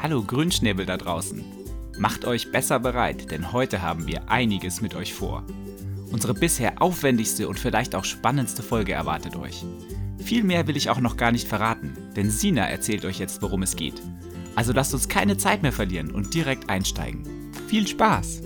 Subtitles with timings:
[0.00, 1.44] Hallo Grünschnäbel da draußen.
[1.98, 5.44] Macht euch besser bereit, denn heute haben wir einiges mit euch vor.
[6.12, 9.64] Unsere bisher aufwendigste und vielleicht auch spannendste Folge erwartet euch.
[10.18, 13.64] Viel mehr will ich auch noch gar nicht verraten, denn Sina erzählt euch jetzt, worum
[13.64, 14.00] es geht.
[14.54, 17.52] Also lasst uns keine Zeit mehr verlieren und direkt einsteigen.
[17.66, 18.42] Viel Spaß!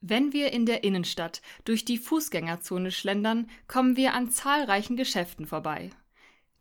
[0.00, 5.90] Wenn wir in der Innenstadt durch die Fußgängerzone schlendern, kommen wir an zahlreichen Geschäften vorbei.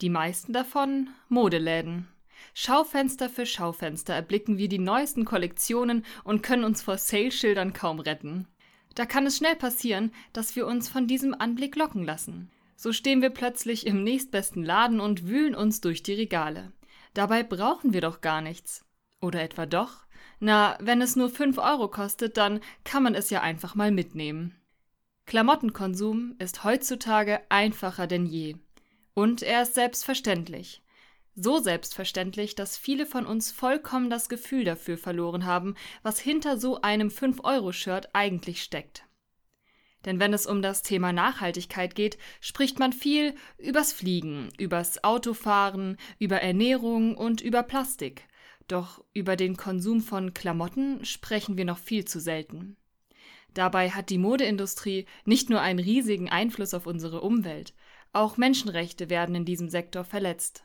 [0.01, 2.07] Die meisten davon Modeläden.
[2.55, 8.47] Schaufenster für Schaufenster erblicken wir die neuesten Kollektionen und können uns vor Sale-Schildern kaum retten.
[8.95, 12.49] Da kann es schnell passieren, dass wir uns von diesem Anblick locken lassen.
[12.75, 16.71] So stehen wir plötzlich im nächstbesten Laden und wühlen uns durch die Regale.
[17.13, 18.83] Dabei brauchen wir doch gar nichts.
[19.21, 20.05] Oder etwa doch?
[20.39, 24.55] Na, wenn es nur 5 Euro kostet, dann kann man es ja einfach mal mitnehmen.
[25.27, 28.55] Klamottenkonsum ist heutzutage einfacher denn je.
[29.13, 30.81] Und er ist selbstverständlich.
[31.35, 36.81] So selbstverständlich, dass viele von uns vollkommen das Gefühl dafür verloren haben, was hinter so
[36.81, 39.05] einem 5-Euro-Shirt eigentlich steckt.
[40.05, 45.97] Denn wenn es um das Thema Nachhaltigkeit geht, spricht man viel übers Fliegen, übers Autofahren,
[46.17, 48.27] über Ernährung und über Plastik.
[48.67, 52.77] Doch über den Konsum von Klamotten sprechen wir noch viel zu selten.
[53.53, 57.73] Dabei hat die Modeindustrie nicht nur einen riesigen Einfluss auf unsere Umwelt,
[58.13, 60.63] auch Menschenrechte werden in diesem Sektor verletzt.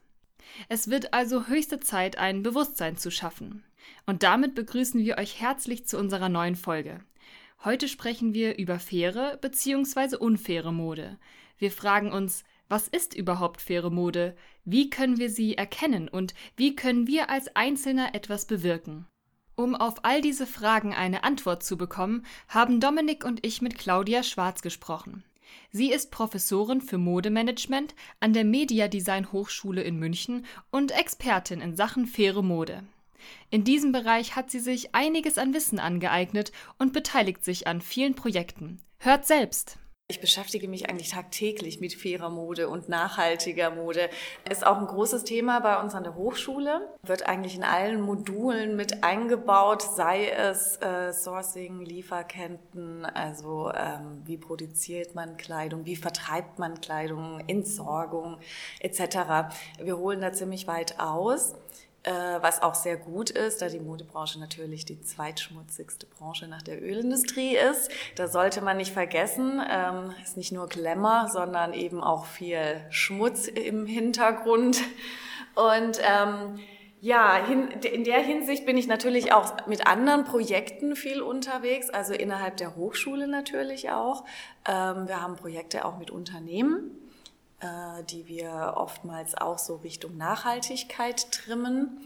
[0.69, 3.64] Es wird also höchste Zeit, ein Bewusstsein zu schaffen.
[4.05, 7.00] Und damit begrüßen wir euch herzlich zu unserer neuen Folge.
[7.64, 10.16] Heute sprechen wir über faire bzw.
[10.16, 11.19] unfaire Mode.
[11.58, 14.36] Wir fragen uns, was ist überhaupt faire Mode?
[14.64, 19.06] Wie können wir sie erkennen und wie können wir als Einzelner etwas bewirken?
[19.55, 24.22] Um auf all diese Fragen eine Antwort zu bekommen, haben Dominik und ich mit Claudia
[24.22, 25.25] Schwarz gesprochen.
[25.70, 31.77] Sie ist Professorin für Modemanagement an der Media Design Hochschule in München und Expertin in
[31.77, 32.84] Sachen faire Mode.
[33.50, 38.15] In diesem Bereich hat sie sich einiges an Wissen angeeignet und beteiligt sich an vielen
[38.15, 38.81] Projekten.
[38.98, 39.78] Hört selbst!
[40.09, 44.09] Ich beschäftige mich eigentlich tagtäglich mit fairer Mode und nachhaltiger Mode.
[44.49, 46.89] Ist auch ein großes Thema bei uns an der Hochschule.
[47.03, 54.37] Wird eigentlich in allen Modulen mit eingebaut, sei es äh, Sourcing, Lieferketten, also ähm, wie
[54.37, 58.38] produziert man Kleidung, wie vertreibt man Kleidung, Entsorgung
[58.78, 59.50] etc.
[59.83, 61.56] Wir holen da ziemlich weit aus.
[62.06, 66.81] Äh, was auch sehr gut ist, da die Modebranche natürlich die zweitschmutzigste Branche nach der
[66.81, 67.91] Ölindustrie ist.
[68.15, 73.49] Da sollte man nicht vergessen, ähm, ist nicht nur Glamour, sondern eben auch viel Schmutz
[73.49, 74.78] im Hintergrund.
[75.56, 76.61] Und ähm,
[77.00, 82.15] ja, hin, in der Hinsicht bin ich natürlich auch mit anderen Projekten viel unterwegs, also
[82.15, 84.25] innerhalb der Hochschule natürlich auch.
[84.65, 87.06] Ähm, wir haben Projekte auch mit Unternehmen
[87.61, 92.00] äh, die wir oftmals auch so Richtung Nachhaltigkeit trimmen.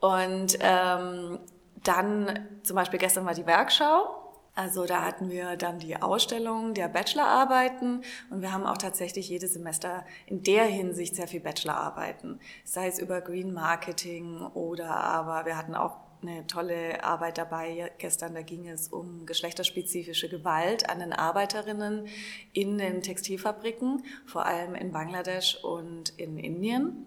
[0.00, 1.38] Und ähm,
[1.84, 4.18] dann zum Beispiel gestern war die Werkschau.
[4.54, 9.52] Also da hatten wir dann die Ausstellung der Bachelorarbeiten und wir haben auch tatsächlich jedes
[9.52, 15.56] Semester in der Hinsicht sehr viel Bachelorarbeiten, sei es über Green Marketing oder aber wir
[15.56, 18.34] hatten auch eine tolle Arbeit dabei gestern.
[18.34, 22.06] Da ging es um geschlechterspezifische Gewalt an den Arbeiterinnen
[22.52, 27.06] in den Textilfabriken, vor allem in Bangladesch und in Indien.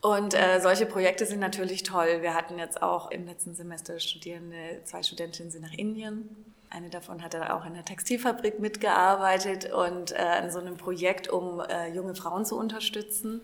[0.00, 2.22] Und äh, solche Projekte sind natürlich toll.
[2.22, 6.54] Wir hatten jetzt auch im letzten Semester Studierende, zwei Studentinnen sind nach Indien.
[6.72, 11.60] Eine davon hat auch in der Textilfabrik mitgearbeitet und äh, an so einem Projekt, um
[11.60, 13.42] äh, junge Frauen zu unterstützen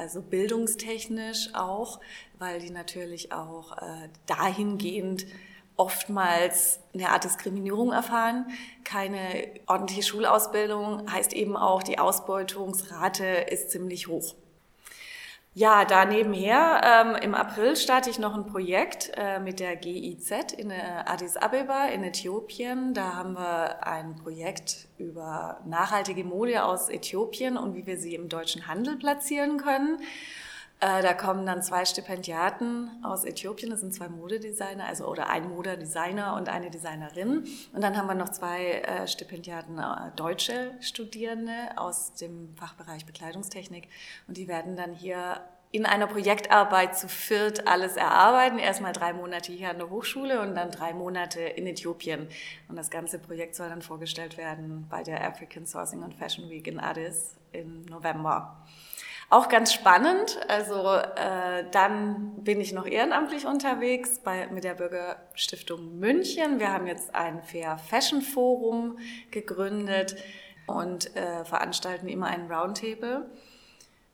[0.00, 2.00] also bildungstechnisch auch,
[2.38, 5.26] weil die natürlich auch äh, dahingehend
[5.76, 8.46] oftmals eine Art Diskriminierung erfahren.
[8.84, 14.34] Keine ordentliche Schulausbildung heißt eben auch, die Ausbeutungsrate ist ziemlich hoch.
[15.60, 20.54] Ja, da nebenher, ähm, im April starte ich noch ein Projekt äh, mit der GIZ
[20.56, 22.94] in äh, Addis Abeba in Äthiopien.
[22.94, 28.30] Da haben wir ein Projekt über nachhaltige Mode aus Äthiopien und wie wir sie im
[28.30, 29.98] deutschen Handel platzieren können.
[30.80, 35.48] Äh, da kommen dann zwei Stipendiaten aus Äthiopien, das sind zwei Modedesigner, also oder ein
[35.48, 37.44] Modedesigner und eine Designerin.
[37.74, 43.88] Und dann haben wir noch zwei äh, Stipendiaten, äh, deutsche Studierende aus dem Fachbereich Bekleidungstechnik.
[44.26, 48.58] Und die werden dann hier in einer Projektarbeit zu viert alles erarbeiten.
[48.58, 52.26] Erstmal drei Monate hier an der Hochschule und dann drei Monate in Äthiopien.
[52.68, 56.66] Und das ganze Projekt soll dann vorgestellt werden bei der African Sourcing and Fashion Week
[56.66, 58.56] in Addis im November.
[59.32, 60.40] Auch ganz spannend.
[60.48, 66.58] Also äh, dann bin ich noch ehrenamtlich unterwegs bei, mit der Bürgerstiftung München.
[66.58, 68.98] Wir haben jetzt ein Fair Fashion Forum
[69.30, 70.16] gegründet
[70.66, 73.30] und äh, veranstalten immer einen Roundtable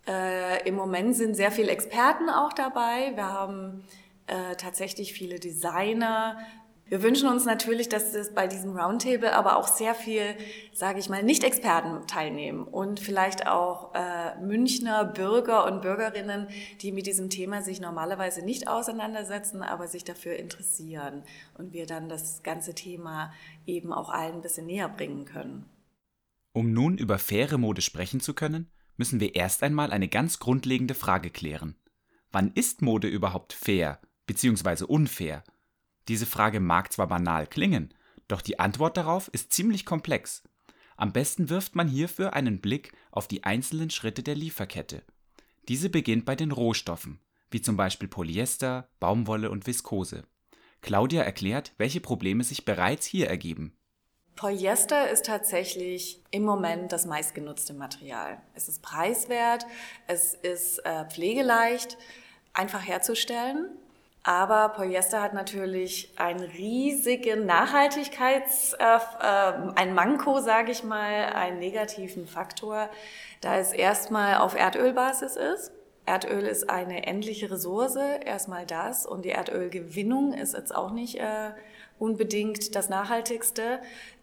[0.06, 3.12] Äh, Im Moment sind sehr viele Experten auch dabei.
[3.14, 3.84] Wir haben
[4.26, 6.38] äh, tatsächlich viele Designer,
[6.88, 10.22] wir wünschen uns natürlich, dass es bei diesem Roundtable aber auch sehr viel,
[10.72, 16.46] sage ich mal, Nicht-Experten teilnehmen und vielleicht auch äh, Münchner Bürger und Bürgerinnen,
[16.80, 21.24] die mit diesem Thema sich normalerweise nicht auseinandersetzen, aber sich dafür interessieren
[21.58, 23.32] und wir dann das ganze Thema
[23.66, 25.68] eben auch allen ein bisschen näher bringen können.
[26.52, 30.94] Um nun über faire Mode sprechen zu können, müssen wir erst einmal eine ganz grundlegende
[30.94, 31.74] Frage klären.
[32.30, 34.84] Wann ist Mode überhaupt fair bzw.
[34.84, 35.42] unfair?
[36.08, 37.92] Diese Frage mag zwar banal klingen,
[38.28, 40.42] doch die Antwort darauf ist ziemlich komplex.
[40.96, 45.02] Am besten wirft man hierfür einen Blick auf die einzelnen Schritte der Lieferkette.
[45.68, 47.20] Diese beginnt bei den Rohstoffen,
[47.50, 50.24] wie zum Beispiel Polyester, Baumwolle und Viskose.
[50.80, 53.76] Claudia erklärt, welche Probleme sich bereits hier ergeben.
[54.36, 58.40] Polyester ist tatsächlich im Moment das meistgenutzte Material.
[58.54, 59.66] Es ist preiswert,
[60.06, 61.96] es ist äh, pflegeleicht,
[62.52, 63.70] einfach herzustellen
[64.26, 71.60] aber Polyester hat natürlich einen riesigen Nachhaltigkeits, äh, äh, ein Manko, sage ich mal, einen
[71.60, 72.90] negativen Faktor,
[73.40, 75.70] da es erstmal auf Erdölbasis ist.
[76.06, 79.06] Erdöl ist eine endliche Ressource, erstmal das.
[79.06, 81.52] Und die Erdölgewinnung ist jetzt auch nicht äh,
[82.00, 83.78] unbedingt das Nachhaltigste.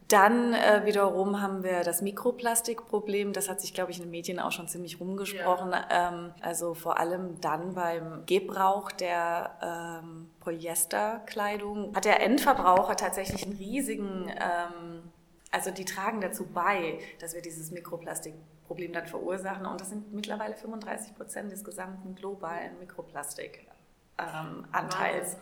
[0.07, 3.33] Dann äh, wiederum haben wir das Mikroplastikproblem.
[3.33, 5.71] Das hat sich, glaube ich, in den Medien auch schon ziemlich rumgesprochen.
[5.71, 5.87] Ja.
[5.89, 13.57] Ähm, also vor allem dann beim Gebrauch der ähm, Polyesterkleidung hat der Endverbraucher tatsächlich einen
[13.57, 15.11] riesigen, ähm,
[15.51, 19.65] also die tragen dazu bei, dass wir dieses Mikroplastikproblem dann verursachen.
[19.65, 25.33] Und das sind mittlerweile 35 Prozent des gesamten globalen Mikroplastikanteils.
[25.33, 25.39] Ähm,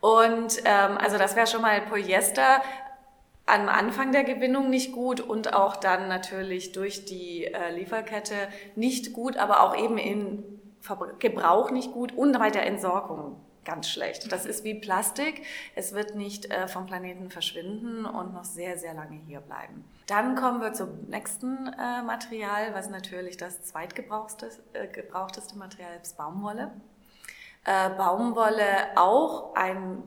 [0.00, 2.60] und ähm, also das wäre schon mal Polyester
[3.46, 8.34] am Anfang der Gewinnung nicht gut und auch dann natürlich durch die äh, Lieferkette
[8.74, 10.42] nicht gut, aber auch eben in
[11.20, 14.30] Gebrauch nicht gut und bei der Entsorgung ganz schlecht.
[14.30, 15.42] Das ist wie Plastik.
[15.74, 19.84] Es wird nicht äh, vom Planeten verschwinden und noch sehr, sehr lange hier bleiben.
[20.06, 26.72] Dann kommen wir zum nächsten äh, Material, was natürlich das zweitgebrauchteste Material ist, Baumwolle.
[27.96, 28.62] Baumwolle
[28.94, 30.04] auch ein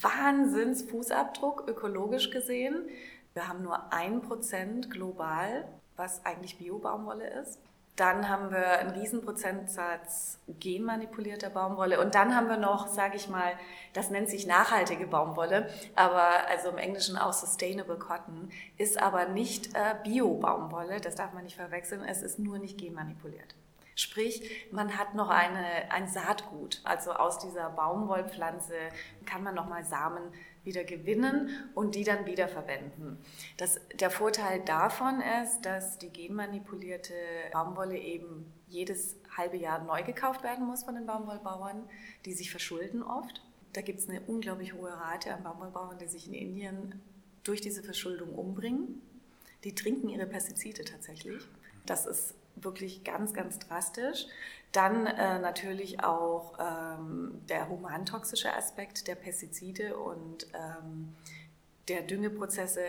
[0.00, 2.88] Wahnsinns-Fußabdruck ökologisch gesehen.
[3.34, 5.66] Wir haben nur ein Prozent global,
[5.96, 7.58] was eigentlich Bio-Baumwolle ist.
[7.96, 12.00] Dann haben wir einen riesen Prozentsatz genmanipulierter Baumwolle.
[12.00, 13.54] Und dann haben wir noch, sage ich mal,
[13.92, 19.74] das nennt sich nachhaltige Baumwolle, aber also im Englischen auch Sustainable Cotton, ist aber nicht
[19.74, 23.56] äh, Bio-Baumwolle, das darf man nicht verwechseln, es ist nur nicht genmanipuliert.
[23.98, 26.80] Sprich, man hat noch eine, ein Saatgut.
[26.84, 28.74] Also aus dieser Baumwollpflanze
[29.26, 30.22] kann man nochmal Samen
[30.62, 33.18] wieder gewinnen und die dann wieder verwenden.
[33.56, 37.12] Das, der Vorteil davon ist, dass die genmanipulierte
[37.52, 41.82] Baumwolle eben jedes halbe Jahr neu gekauft werden muss von den Baumwollbauern,
[42.24, 43.42] die sich verschulden oft.
[43.72, 47.02] Da gibt es eine unglaublich hohe Rate an Baumwollbauern, die sich in Indien
[47.42, 49.02] durch diese Verschuldung umbringen.
[49.64, 51.42] Die trinken ihre Pestizide tatsächlich.
[51.84, 52.34] Das ist
[52.64, 54.26] wirklich ganz, ganz drastisch.
[54.72, 61.14] Dann äh, natürlich auch ähm, der humantoxische Aspekt der Pestizide und ähm,
[61.88, 62.82] der Düngeprozesse.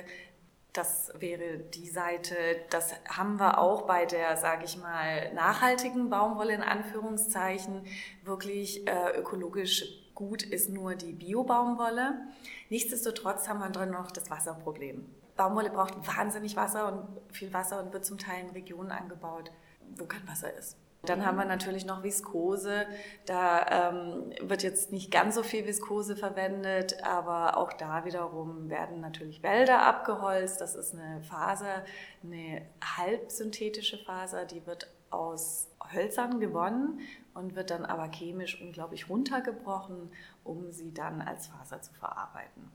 [0.74, 2.36] Das wäre die Seite,
[2.70, 7.86] das haben wir auch bei der, sage ich mal, nachhaltigen Baumwolle in Anführungszeichen.
[8.24, 12.28] Wirklich äh, ökologisch gut ist nur die Bio-Baumwolle.
[12.70, 15.06] Nichtsdestotrotz haben wir drin noch das Wasserproblem.
[15.40, 19.52] Baumwolle braucht wahnsinnig Wasser und viel Wasser und wird zum Teil in Regionen angebaut,
[19.96, 20.76] wo kein Wasser ist.
[21.04, 22.86] Dann haben wir natürlich noch Viskose.
[23.26, 29.00] Da ähm, wird jetzt nicht ganz so viel Viskose verwendet, aber auch da wiederum werden
[29.00, 30.60] natürlich Wälder abgeholzt.
[30.60, 31.86] Das ist eine Faser,
[32.22, 32.62] eine
[32.98, 37.00] halbsynthetische Faser, die wird aus Hölzern gewonnen
[37.34, 40.12] und wird dann aber chemisch unglaublich runtergebrochen,
[40.44, 42.70] um sie dann als Faser zu verarbeiten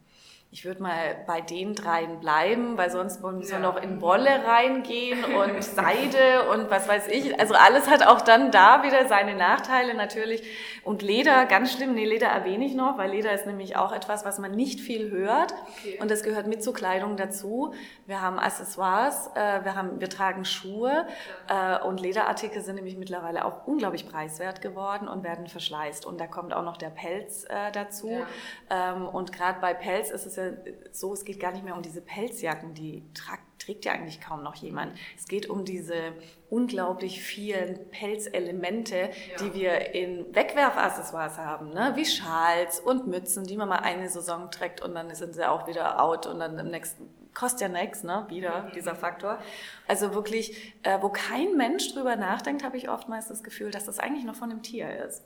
[0.55, 3.59] ich würde mal bei den dreien bleiben, weil sonst müssen wir ja.
[3.59, 7.41] noch in Wolle reingehen und Seide und was weiß ich.
[7.41, 10.45] Also alles hat auch dann da wieder seine Nachteile natürlich.
[10.85, 14.25] Und Leder, ganz schlimm, nee, Leder erwähne ich noch, weil Leder ist nämlich auch etwas,
[14.25, 15.53] was man nicht viel hört.
[15.81, 15.99] Okay.
[16.01, 17.75] Und das gehört mit zur Kleidung dazu.
[18.07, 21.09] Wir haben Accessoires, äh, wir, haben, wir tragen Schuhe.
[21.49, 26.07] Äh, und Lederartikel sind nämlich mittlerweile auch unglaublich preiswert geworden und werden verschleißt.
[26.07, 28.25] Und da kommt auch noch der Pelz äh, dazu.
[28.71, 28.95] Ja.
[28.95, 30.44] Ähm, und gerade bei Pelz ist es ja
[30.93, 34.43] so, es geht gar nicht mehr um diese Pelzjacken, die tragt, trägt ja eigentlich kaum
[34.43, 34.97] noch jemand.
[35.17, 36.13] Es geht um diese
[36.51, 39.37] unglaublich vielen Pelzelemente, ja.
[39.41, 41.93] die wir in Wegwerfaccessoires haben, ne?
[41.97, 45.67] wie Schals und Mützen, die man mal eine Saison trägt und dann sind sie auch
[45.67, 48.27] wieder out und dann im nächsten kostet ja nichts, ne?
[48.29, 49.39] Wieder dieser Faktor.
[49.87, 53.99] Also wirklich, äh, wo kein Mensch drüber nachdenkt, habe ich oftmals das Gefühl, dass das
[53.99, 55.25] eigentlich noch von einem Tier ist.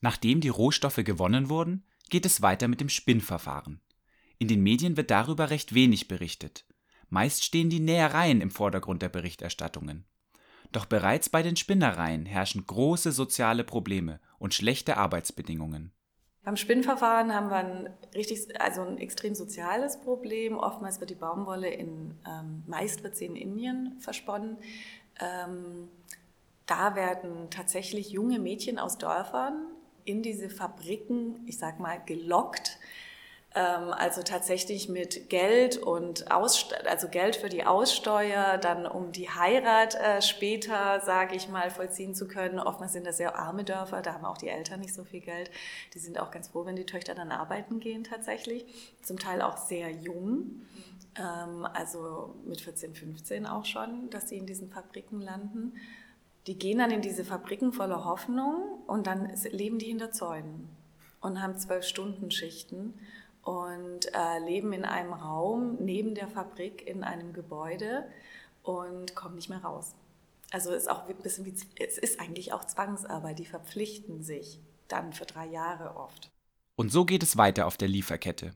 [0.00, 3.80] Nachdem die Rohstoffe gewonnen wurden, geht es weiter mit dem Spinnverfahren.
[4.44, 6.66] In den Medien wird darüber recht wenig berichtet.
[7.08, 10.04] Meist stehen die Nähereien im Vordergrund der Berichterstattungen.
[10.70, 15.92] Doch bereits bei den Spinnereien herrschen große soziale Probleme und schlechte Arbeitsbedingungen.
[16.42, 20.58] Beim Spinnverfahren haben wir ein richtig, also ein extrem soziales Problem.
[20.58, 24.58] Oftmals wird die Baumwolle in, ähm, meist wird sie in Indien versponnen.
[25.22, 25.88] Ähm,
[26.66, 29.68] da werden tatsächlich junge Mädchen aus Dörfern
[30.04, 32.78] in diese Fabriken, ich sag mal, gelockt
[33.60, 39.94] also tatsächlich mit Geld und Ausst also Geld für die Aussteuer, dann um die Heirat
[39.94, 42.58] äh, später, sage ich mal, vollziehen zu können.
[42.58, 45.52] Oftmals sind das sehr arme Dörfer, da haben auch die Eltern nicht so viel Geld.
[45.94, 48.66] Die sind auch ganz froh, wenn die Töchter dann arbeiten gehen tatsächlich.
[49.02, 50.62] Zum Teil auch sehr jung,
[51.16, 55.74] ähm, also mit 14, 15 auch schon, dass sie in diesen Fabriken landen.
[56.48, 60.68] Die gehen dann in diese Fabriken voller Hoffnung und dann leben die hinter Zäunen
[61.20, 62.94] und haben zwölf Stunden Schichten
[63.44, 68.04] und äh, leben in einem Raum neben der Fabrik in einem Gebäude
[68.62, 69.94] und kommen nicht mehr raus.
[70.50, 75.12] Also ist auch ein bisschen wie, es ist eigentlich auch Zwangsarbeit, die verpflichten sich dann
[75.12, 76.30] für drei Jahre oft.
[76.76, 78.54] Und so geht es weiter auf der Lieferkette.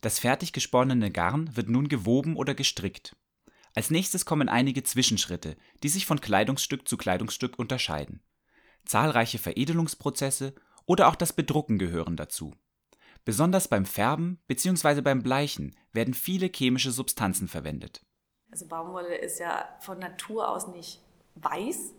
[0.00, 3.16] Das fertig gesponnene Garn wird nun gewoben oder gestrickt.
[3.74, 8.22] Als nächstes kommen einige Zwischenschritte, die sich von Kleidungsstück zu Kleidungsstück unterscheiden.
[8.84, 10.54] Zahlreiche Veredelungsprozesse
[10.86, 12.52] oder auch das Bedrucken gehören dazu.
[13.24, 15.00] Besonders beim Färben bzw.
[15.00, 18.02] beim Bleichen werden viele chemische Substanzen verwendet.
[18.50, 21.00] Also Baumwolle ist ja von Natur aus nicht
[21.36, 21.92] weiß,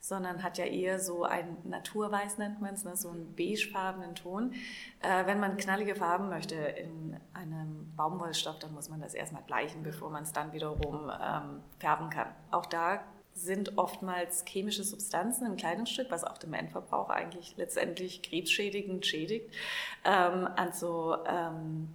[0.00, 4.54] sondern hat ja eher so ein Naturweiß nennt man es, ne, so einen beigefarbenen Ton.
[5.00, 9.82] Äh, wenn man knallige Farben möchte in einem Baumwollstoff, dann muss man das erstmal bleichen,
[9.82, 12.28] bevor man es dann wiederum ähm, färben kann.
[12.50, 13.04] Auch da
[13.38, 19.54] sind oftmals chemische Substanzen im Kleidungsstück, was auch den Endverbrauch eigentlich letztendlich krebsschädigend schädigt.
[20.04, 21.88] Ähm, also, ähm,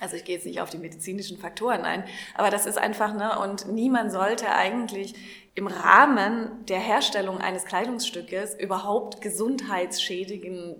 [0.00, 3.38] also ich gehe jetzt nicht auf die medizinischen Faktoren ein, aber das ist einfach, ne,
[3.38, 5.14] und niemand sollte eigentlich
[5.54, 10.76] im Rahmen der Herstellung eines Kleidungsstückes überhaupt gesundheitsschädigend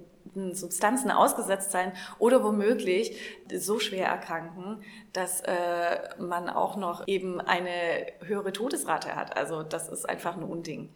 [0.53, 3.17] Substanzen ausgesetzt sein oder womöglich
[3.55, 4.83] so schwer erkranken,
[5.13, 9.37] dass äh, man auch noch eben eine höhere Todesrate hat.
[9.37, 10.95] Also das ist einfach ein Unding.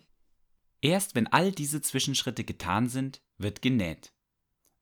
[0.81, 4.13] Erst wenn all diese Zwischenschritte getan sind, wird genäht.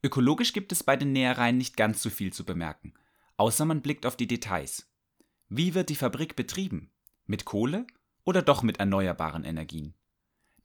[0.02, 2.94] Ökologisch gibt es bei den Nähereien nicht ganz so viel zu bemerken,
[3.36, 4.90] außer man blickt auf die Details.
[5.48, 6.90] Wie wird die Fabrik betrieben?
[7.26, 7.86] Mit Kohle
[8.24, 9.94] oder doch mit erneuerbaren Energien?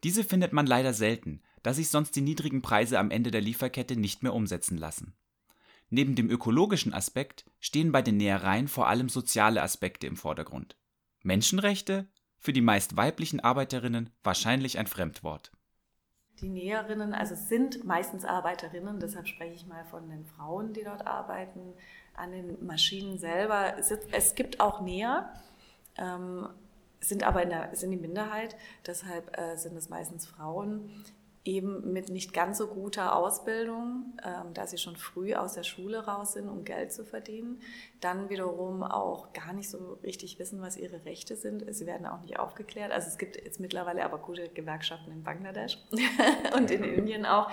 [0.03, 3.95] Diese findet man leider selten, da sich sonst die niedrigen Preise am Ende der Lieferkette
[3.95, 5.15] nicht mehr umsetzen lassen.
[5.89, 10.77] Neben dem ökologischen Aspekt stehen bei den Nähereien vor allem soziale Aspekte im Vordergrund.
[11.24, 12.05] Menschenrechte?
[12.38, 15.51] Für die meist weiblichen Arbeiterinnen wahrscheinlich ein Fremdwort.
[16.39, 21.07] Die Näherinnen, also sind meistens Arbeiterinnen, deshalb spreche ich mal von den Frauen, die dort
[21.07, 21.74] arbeiten,
[22.13, 23.74] an den Maschinen selber.
[24.12, 25.34] Es gibt auch Näher,
[25.98, 26.48] ähm,
[27.00, 28.55] sind aber in der, sind die Minderheit,
[28.86, 30.91] deshalb äh, sind es meistens Frauen
[31.45, 36.05] eben mit nicht ganz so guter Ausbildung, ähm, da sie schon früh aus der Schule
[36.05, 37.61] raus sind, um Geld zu verdienen,
[38.01, 41.63] dann wiederum auch gar nicht so richtig wissen, was ihre Rechte sind.
[41.73, 42.91] Sie werden auch nicht aufgeklärt.
[42.91, 45.77] Also es gibt jetzt mittlerweile aber gute Gewerkschaften in Bangladesch
[46.57, 47.49] und in Indien auch.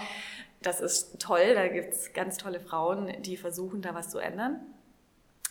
[0.63, 4.61] Das ist toll, da gibt es ganz tolle Frauen, die versuchen, da was zu ändern.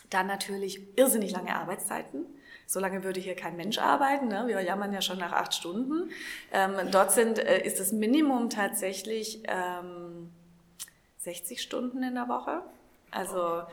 [0.09, 2.25] Dann natürlich irrsinnig lange Arbeitszeiten
[2.71, 4.29] so lange würde hier kein Mensch arbeiten.
[4.29, 4.45] Ne?
[4.47, 6.09] Wir jammern ja schon nach acht Stunden.
[6.53, 10.31] Ähm, dort sind, äh, ist das Minimum tatsächlich ähm,
[11.17, 12.61] 60 Stunden in der Woche.
[13.11, 13.63] Also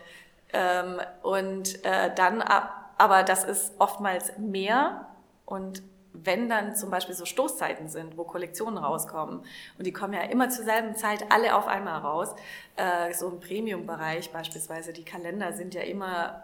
[0.52, 5.06] ähm, und äh, dann, aber das ist oftmals mehr
[5.44, 5.80] und
[6.12, 9.44] wenn dann zum Beispiel so Stoßzeiten sind, wo Kollektionen rauskommen
[9.78, 12.34] und die kommen ja immer zur selben Zeit alle auf einmal raus,
[12.74, 16.42] äh, so im Premium-Bereich beispielsweise, die Kalender sind ja immer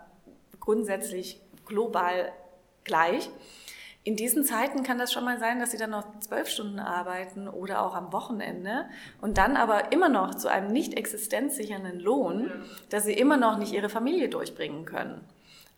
[0.60, 2.30] grundsätzlich global
[2.84, 3.30] gleich.
[4.06, 7.48] In diesen Zeiten kann das schon mal sein, dass sie dann noch zwölf Stunden arbeiten
[7.48, 8.84] oder auch am Wochenende
[9.22, 12.52] und dann aber immer noch zu einem nicht existenzsichernden Lohn,
[12.90, 15.24] dass sie immer noch nicht ihre Familie durchbringen können.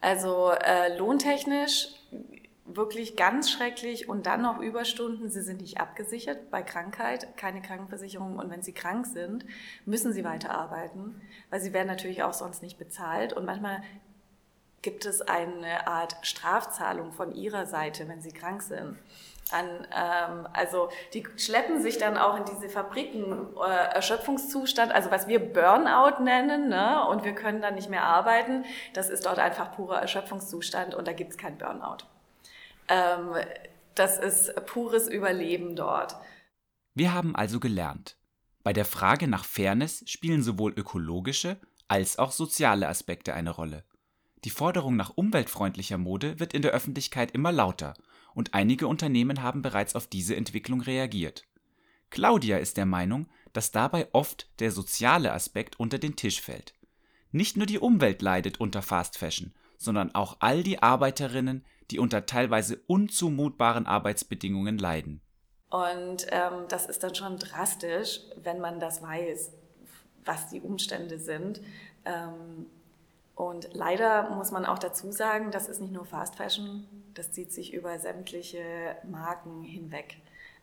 [0.01, 1.89] Also äh, lohntechnisch
[2.65, 5.31] wirklich ganz schrecklich und dann noch Überstunden.
[5.31, 9.47] Sie sind nicht abgesichert bei Krankheit, keine Krankenversicherung und wenn sie krank sind,
[9.85, 11.21] müssen sie weiterarbeiten,
[11.51, 13.83] weil sie werden natürlich auch sonst nicht bezahlt und manchmal
[14.83, 18.97] gibt es eine Art Strafzahlung von ihrer Seite, wenn sie krank sind.
[19.53, 25.29] An, ähm, also die schleppen sich dann auch in diese Fabriken äh, Erschöpfungszustand, also was
[25.29, 27.07] wir Burnout nennen, ne?
[27.09, 28.65] und wir können dann nicht mehr arbeiten.
[28.93, 31.99] Das ist dort einfach purer Erschöpfungszustand und da gibt es kein Burnout.
[32.89, 33.37] Ähm,
[33.95, 36.17] das ist pures Überleben dort.
[36.95, 38.17] Wir haben also gelernt.
[38.65, 43.85] Bei der Frage nach Fairness spielen sowohl ökologische als auch soziale Aspekte eine Rolle.
[44.45, 47.95] Die Forderung nach umweltfreundlicher Mode wird in der Öffentlichkeit immer lauter
[48.35, 51.45] und einige Unternehmen haben bereits auf diese Entwicklung reagiert.
[52.11, 56.75] Claudia ist der Meinung, dass dabei oft der soziale Aspekt unter den Tisch fällt.
[57.33, 62.27] Nicht nur die Umwelt leidet unter Fast Fashion, sondern auch all die Arbeiterinnen, die unter
[62.27, 65.21] teilweise unzumutbaren Arbeitsbedingungen leiden.
[65.71, 69.53] Und ähm, das ist dann schon drastisch, wenn man das weiß,
[70.25, 71.61] was die Umstände sind.
[72.05, 72.67] Ähm,
[73.37, 77.53] und leider muss man auch dazu sagen, das ist nicht nur Fast Fashion, das zieht
[77.53, 80.17] sich über sämtliche Marken hinweg.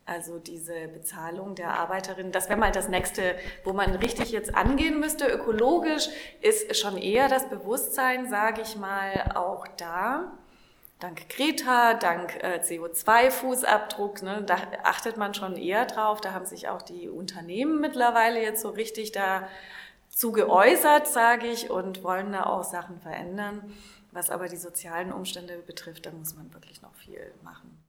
[0.05, 4.99] Also diese Bezahlung der Arbeiterinnen, das wäre mal das nächste, wo man richtig jetzt angehen
[4.99, 5.27] müsste.
[5.27, 6.09] Ökologisch
[6.41, 10.31] ist schon eher das Bewusstsein, sage ich mal, auch da.
[10.99, 16.21] Dank Greta, dank äh, CO2-Fußabdruck, ne, da achtet man schon eher drauf.
[16.21, 19.47] Da haben sich auch die Unternehmen mittlerweile jetzt so richtig da
[20.13, 23.73] zu geäußert, sage ich, und wollen da auch Sachen verändern.
[24.11, 27.83] Was aber die sozialen Umstände betrifft, da muss man wirklich noch viel machen.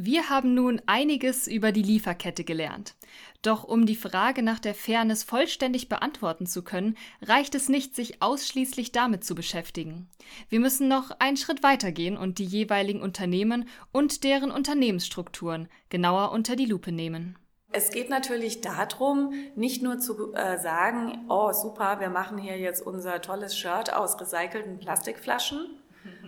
[0.00, 2.94] Wir haben nun einiges über die Lieferkette gelernt.
[3.42, 8.22] Doch um die Frage nach der Fairness vollständig beantworten zu können, reicht es nicht, sich
[8.22, 10.08] ausschließlich damit zu beschäftigen.
[10.48, 16.54] Wir müssen noch einen Schritt weitergehen und die jeweiligen Unternehmen und deren Unternehmensstrukturen genauer unter
[16.54, 17.36] die Lupe nehmen.
[17.70, 22.80] Es geht natürlich darum, nicht nur zu äh, sagen, oh super, wir machen hier jetzt
[22.84, 25.78] unser tolles Shirt aus recycelten Plastikflaschen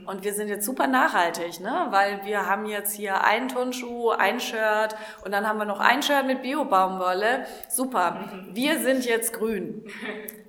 [0.06, 1.86] und wir sind jetzt super nachhaltig, ne?
[1.90, 4.94] weil wir haben jetzt hier einen Turnschuh, ein Shirt
[5.24, 7.46] und dann haben wir noch ein Shirt mit Bio-Baumwolle.
[7.68, 9.84] Super, wir sind jetzt grün.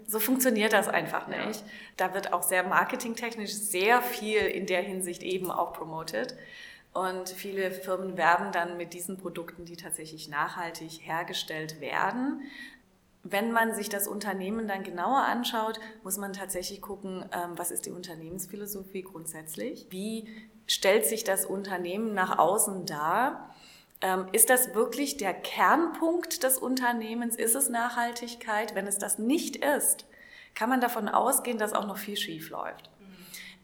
[0.08, 1.64] So funktioniert das einfach nicht.
[1.96, 6.36] Da wird auch sehr marketingtechnisch sehr viel in der Hinsicht eben auch promoted.
[6.94, 12.42] Und viele Firmen werben dann mit diesen Produkten, die tatsächlich nachhaltig hergestellt werden.
[13.24, 17.86] Wenn man sich das Unternehmen dann genauer anschaut, muss man tatsächlich gucken, ähm, was ist
[17.86, 19.88] die Unternehmensphilosophie grundsätzlich?
[19.90, 20.28] Wie
[20.68, 23.54] stellt sich das Unternehmen nach außen dar?
[24.02, 27.36] Ähm, ist das wirklich der Kernpunkt des Unternehmens?
[27.36, 28.74] Ist es Nachhaltigkeit?
[28.74, 30.06] Wenn es das nicht ist,
[30.56, 32.90] kann man davon ausgehen, dass auch noch viel schief läuft.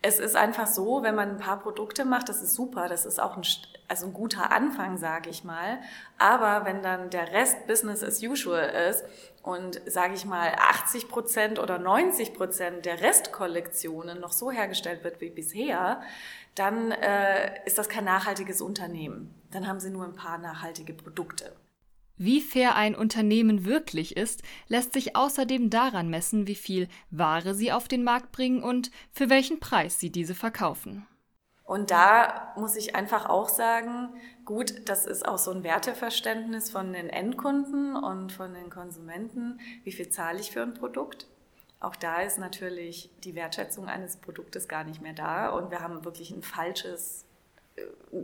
[0.01, 3.19] Es ist einfach so, wenn man ein paar Produkte macht, das ist super, das ist
[3.19, 3.43] auch ein,
[3.87, 5.79] also ein guter Anfang, sage ich mal.
[6.17, 9.03] Aber wenn dann der Rest Business as usual ist
[9.41, 15.19] und, sage ich mal, 80 Prozent oder 90 Prozent der Restkollektionen noch so hergestellt wird
[15.19, 16.01] wie bisher,
[16.55, 19.33] dann äh, ist das kein nachhaltiges Unternehmen.
[19.51, 21.53] Dann haben sie nur ein paar nachhaltige Produkte.
[22.17, 27.71] Wie fair ein Unternehmen wirklich ist, lässt sich außerdem daran messen, wie viel Ware sie
[27.71, 31.05] auf den Markt bringen und für welchen Preis sie diese verkaufen.
[31.63, 34.09] Und da muss ich einfach auch sagen,
[34.45, 39.59] gut, das ist auch so ein Werteverständnis von den Endkunden und von den Konsumenten.
[39.83, 41.27] Wie viel zahle ich für ein Produkt?
[41.79, 46.03] Auch da ist natürlich die Wertschätzung eines Produktes gar nicht mehr da und wir haben
[46.03, 47.26] wirklich ein falsches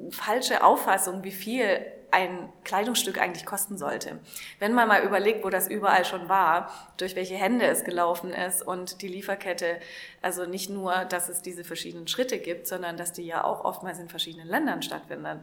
[0.10, 4.20] falsche Auffassung, wie viel ein Kleidungsstück eigentlich kosten sollte.
[4.60, 8.62] Wenn man mal überlegt, wo das überall schon war, durch welche Hände es gelaufen ist
[8.62, 9.80] und die Lieferkette,
[10.22, 13.98] also nicht nur, dass es diese verschiedenen Schritte gibt, sondern dass die ja auch oftmals
[13.98, 15.40] in verschiedenen Ländern stattfinden.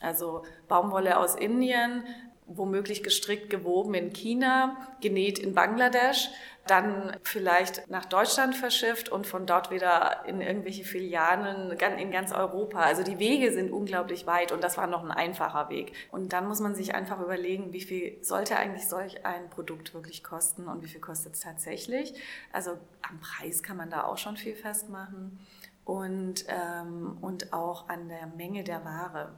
[0.00, 2.04] Also Baumwolle aus Indien,
[2.46, 6.28] womöglich gestrickt, gewoben in China, genäht in Bangladesch,
[6.66, 12.80] dann vielleicht nach Deutschland verschifft und von dort wieder in irgendwelche Filialen in ganz Europa.
[12.80, 15.92] Also die Wege sind unglaublich weit und das war noch ein einfacher Weg.
[16.10, 20.24] Und dann muss man sich einfach überlegen, wie viel sollte eigentlich solch ein Produkt wirklich
[20.24, 22.14] kosten und wie viel kostet es tatsächlich.
[22.52, 25.38] Also am Preis kann man da auch schon viel festmachen
[25.84, 29.32] und, ähm, und auch an der Menge der Ware.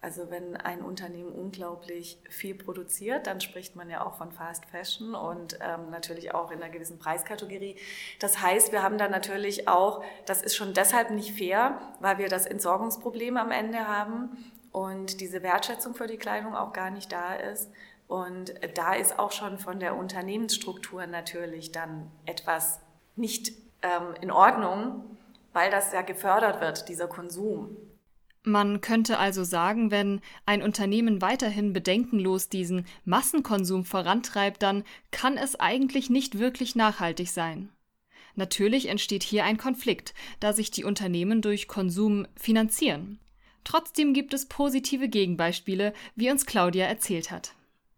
[0.00, 5.14] Also wenn ein Unternehmen unglaublich viel produziert, dann spricht man ja auch von Fast Fashion
[5.14, 7.76] und ähm, natürlich auch in einer gewissen Preiskategorie.
[8.20, 12.28] Das heißt, wir haben da natürlich auch, das ist schon deshalb nicht fair, weil wir
[12.28, 14.36] das Entsorgungsproblem am Ende haben
[14.70, 17.70] und diese Wertschätzung für die Kleidung auch gar nicht da ist.
[18.06, 22.80] Und da ist auch schon von der Unternehmensstruktur natürlich dann etwas
[23.16, 25.16] nicht ähm, in Ordnung,
[25.52, 27.76] weil das ja gefördert wird, dieser Konsum.
[28.48, 35.58] Man könnte also sagen, wenn ein Unternehmen weiterhin bedenkenlos diesen Massenkonsum vorantreibt, dann kann es
[35.58, 37.70] eigentlich nicht wirklich nachhaltig sein.
[38.36, 43.18] Natürlich entsteht hier ein Konflikt, da sich die Unternehmen durch Konsum finanzieren.
[43.64, 47.52] Trotzdem gibt es positive Gegenbeispiele, wie uns Claudia erzählt hat.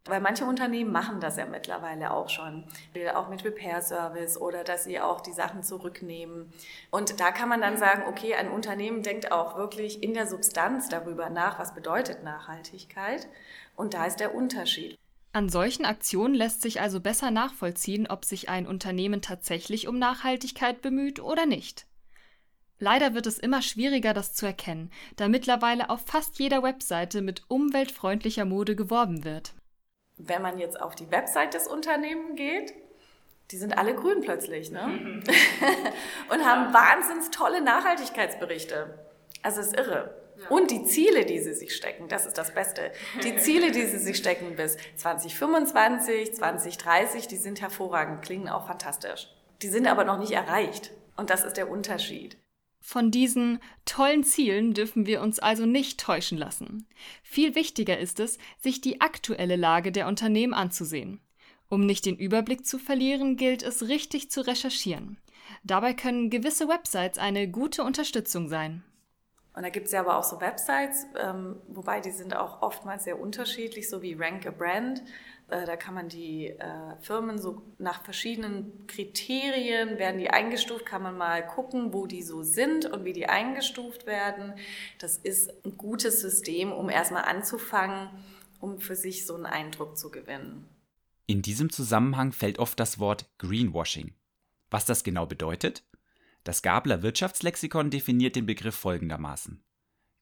[0.08, 2.64] Weil manche Unternehmen machen das ja mittlerweile auch schon,
[3.14, 6.50] auch mit Repair-Service oder dass sie auch die Sachen zurücknehmen.
[6.90, 10.88] Und da kann man dann sagen, okay, ein Unternehmen denkt auch wirklich in der Substanz
[10.88, 13.28] darüber nach, was bedeutet Nachhaltigkeit.
[13.76, 14.98] Und da ist der Unterschied.
[15.32, 20.80] An solchen Aktionen lässt sich also besser nachvollziehen, ob sich ein Unternehmen tatsächlich um Nachhaltigkeit
[20.80, 21.86] bemüht oder nicht.
[22.80, 27.42] Leider wird es immer schwieriger, das zu erkennen, da mittlerweile auf fast jeder Webseite mit
[27.48, 29.52] umweltfreundlicher Mode geworben wird
[30.18, 32.74] wenn man jetzt auf die Website des Unternehmens geht,
[33.50, 35.22] die sind alle grün plötzlich, ne?
[36.30, 38.98] und haben wahnsinns tolle Nachhaltigkeitsberichte.
[39.42, 40.14] Also es ist irre.
[40.48, 42.92] Und die Ziele, die sie sich stecken, das ist das Beste.
[43.24, 49.28] Die Ziele, die sie sich stecken bis 2025, 2030, die sind hervorragend, klingen auch fantastisch.
[49.62, 50.92] Die sind aber noch nicht erreicht.
[51.16, 52.36] Und das ist der Unterschied.
[52.90, 56.86] Von diesen tollen Zielen dürfen wir uns also nicht täuschen lassen.
[57.22, 61.20] Viel wichtiger ist es, sich die aktuelle Lage der Unternehmen anzusehen.
[61.68, 65.18] Um nicht den Überblick zu verlieren, gilt es richtig zu recherchieren.
[65.64, 68.82] Dabei können gewisse Websites eine gute Unterstützung sein.
[69.52, 73.04] Und da gibt es ja aber auch so Websites, ähm, wobei die sind auch oftmals
[73.04, 75.02] sehr unterschiedlich, so wie Rank a Brand.
[75.48, 81.02] Äh, da kann man die äh, Firmen so nach verschiedenen Kriterien werden die eingestuft, kann
[81.02, 84.54] man mal gucken, wo die so sind und wie die eingestuft werden.
[84.98, 88.10] Das ist ein gutes System, um erstmal anzufangen,
[88.60, 90.68] um für sich so einen Eindruck zu gewinnen.
[91.26, 94.14] In diesem Zusammenhang fällt oft das Wort Greenwashing.
[94.70, 95.84] Was das genau bedeutet?
[96.44, 99.62] Das Gabler Wirtschaftslexikon definiert den Begriff folgendermaßen.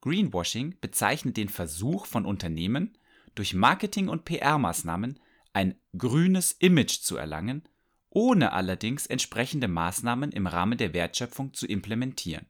[0.01, 2.97] Greenwashing bezeichnet den Versuch von Unternehmen,
[3.37, 5.21] durch Marketing- und PR-Maßnahmen
[5.53, 7.69] ein grünes Image zu erlangen,
[8.11, 12.47] ohne allerdings entsprechende Maßnahmen im Rahmen der Wertschöpfung zu implementieren.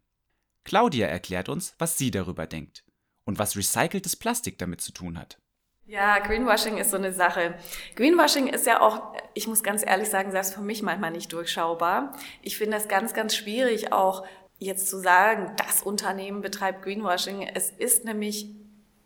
[0.65, 2.85] Claudia erklärt uns, was sie darüber denkt
[3.25, 5.39] und was recyceltes Plastik damit zu tun hat.
[5.89, 7.55] Ja, Greenwashing ist so eine Sache.
[7.95, 12.17] Greenwashing ist ja auch, ich muss ganz ehrlich sagen, selbst für mich manchmal nicht durchschaubar.
[12.43, 14.27] Ich finde das ganz, ganz schwierig, auch
[14.59, 17.43] jetzt zu sagen, das Unternehmen betreibt Greenwashing.
[17.43, 18.49] Es ist nämlich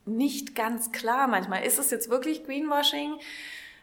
[0.04, 1.26] nicht ganz klar.
[1.26, 3.14] Manchmal ist es jetzt wirklich Greenwashing.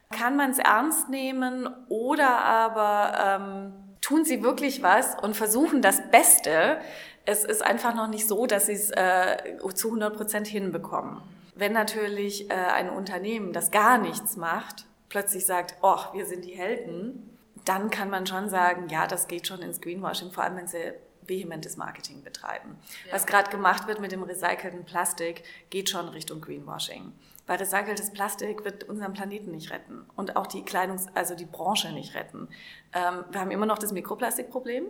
[0.10, 6.02] Kann man es ernst nehmen oder aber ähm, tun sie wirklich was und versuchen das
[6.12, 6.80] Beste?
[7.26, 11.22] Es ist einfach noch nicht so, dass sie es äh, zu 100 Prozent hinbekommen.
[11.56, 16.56] Wenn natürlich äh, ein Unternehmen, das gar nichts macht, plötzlich sagt, oh, wir sind die
[16.56, 20.68] Helden, dann kann man schon sagen, ja, das geht schon ins Greenwashing, vor allem wenn
[20.68, 20.94] sie
[21.28, 22.78] vehementes Marketing betreiben.
[23.06, 23.14] Ja.
[23.14, 27.14] Was gerade gemacht wird mit dem recycelten Plastik, geht schon Richtung Greenwashing.
[27.46, 31.92] Weil recyceltes Plastik wird unseren Planeten nicht retten und auch die Kleidungs-, also die Branche
[31.94, 32.50] nicht retten.
[32.94, 34.86] Ähm, wir haben immer noch das Mikroplastikproblem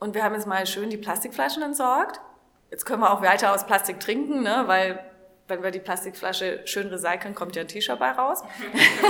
[0.00, 2.20] und wir haben jetzt mal schön die Plastikflaschen entsorgt.
[2.70, 4.98] Jetzt können wir auch weiter aus Plastik trinken, ne, weil
[5.46, 8.42] wenn wir die Plastikflasche schön recyceln, kommt ja ein T-Shirt bei raus.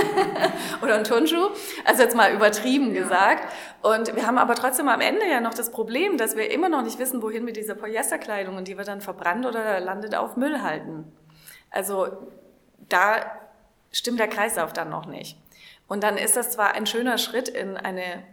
[0.81, 1.49] Oder ein Turnschuh.
[1.85, 3.03] Also jetzt mal übertrieben ja.
[3.03, 3.47] gesagt.
[3.81, 6.81] Und wir haben aber trotzdem am Ende ja noch das Problem, dass wir immer noch
[6.81, 10.61] nicht wissen, wohin mit dieser Polyesterkleidung und die wird dann verbrannt oder landet auf Müll
[10.61, 11.11] halten.
[11.71, 12.07] Also
[12.89, 13.25] da
[13.91, 15.37] stimmt der Kreislauf dann noch nicht.
[15.87, 18.23] Und dann ist das zwar ein schöner Schritt in eine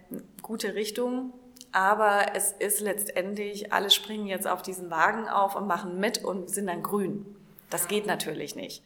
[0.40, 1.32] gute Richtung,
[1.70, 6.50] aber es ist letztendlich, alle springen jetzt auf diesen Wagen auf und machen mit und
[6.50, 7.36] sind dann grün.
[7.72, 8.84] Das geht natürlich nicht.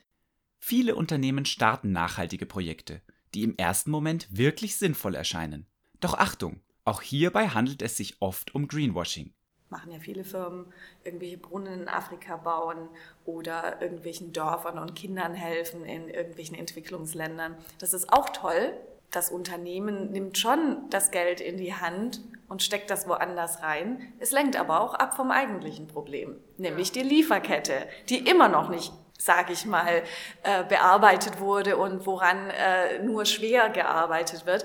[0.61, 3.03] Viele Unternehmen starten nachhaltige Projekte,
[3.35, 5.67] die im ersten Moment wirklich sinnvoll erscheinen.
[5.99, 9.35] Doch Achtung, auch hierbei handelt es sich oft um Greenwashing.
[9.71, 10.73] Machen ja viele Firmen,
[11.03, 12.89] irgendwelche Brunnen in Afrika bauen
[13.25, 17.57] oder irgendwelchen Dörfern und Kindern helfen in irgendwelchen Entwicklungsländern.
[17.81, 18.73] Das ist auch toll.
[19.11, 24.13] Das Unternehmen nimmt schon das Geld in die Hand und steckt das woanders rein.
[24.19, 28.93] Es lenkt aber auch ab vom eigentlichen Problem, nämlich die Lieferkette, die immer noch nicht
[29.19, 30.03] sage ich mal,
[30.43, 34.65] äh, bearbeitet wurde und woran äh, nur schwer gearbeitet wird.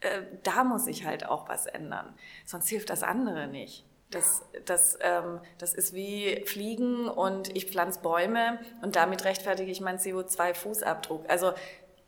[0.00, 2.14] Äh, da muss sich halt auch was ändern.
[2.44, 3.84] Sonst hilft das andere nicht.
[4.10, 9.80] Das, das, ähm, das ist wie Fliegen und ich pflanze Bäume und damit rechtfertige ich
[9.80, 11.26] meinen CO2-Fußabdruck.
[11.28, 11.52] Also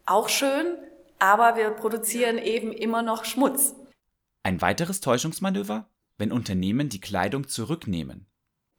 [0.05, 0.77] auch schön,
[1.19, 3.75] aber wir produzieren eben immer noch Schmutz.
[4.43, 8.27] Ein weiteres Täuschungsmanöver, wenn Unternehmen die Kleidung zurücknehmen.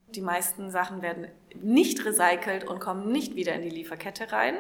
[0.08, 1.28] Die meisten Sachen werden
[1.62, 4.56] nicht recycelt und kommen nicht wieder in die Lieferkette rein.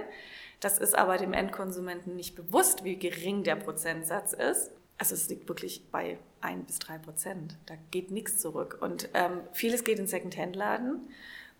[0.59, 4.71] Das ist aber dem Endkonsumenten nicht bewusst, wie gering der Prozentsatz ist.
[4.97, 7.57] Also es liegt wirklich bei ein bis drei Prozent.
[7.65, 8.77] Da geht nichts zurück.
[8.81, 11.09] Und ähm, vieles geht in Second-Hand-Laden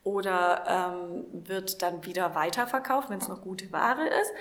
[0.05, 4.31] oder ähm, wird dann wieder weiterverkauft, wenn es noch gute Ware ist.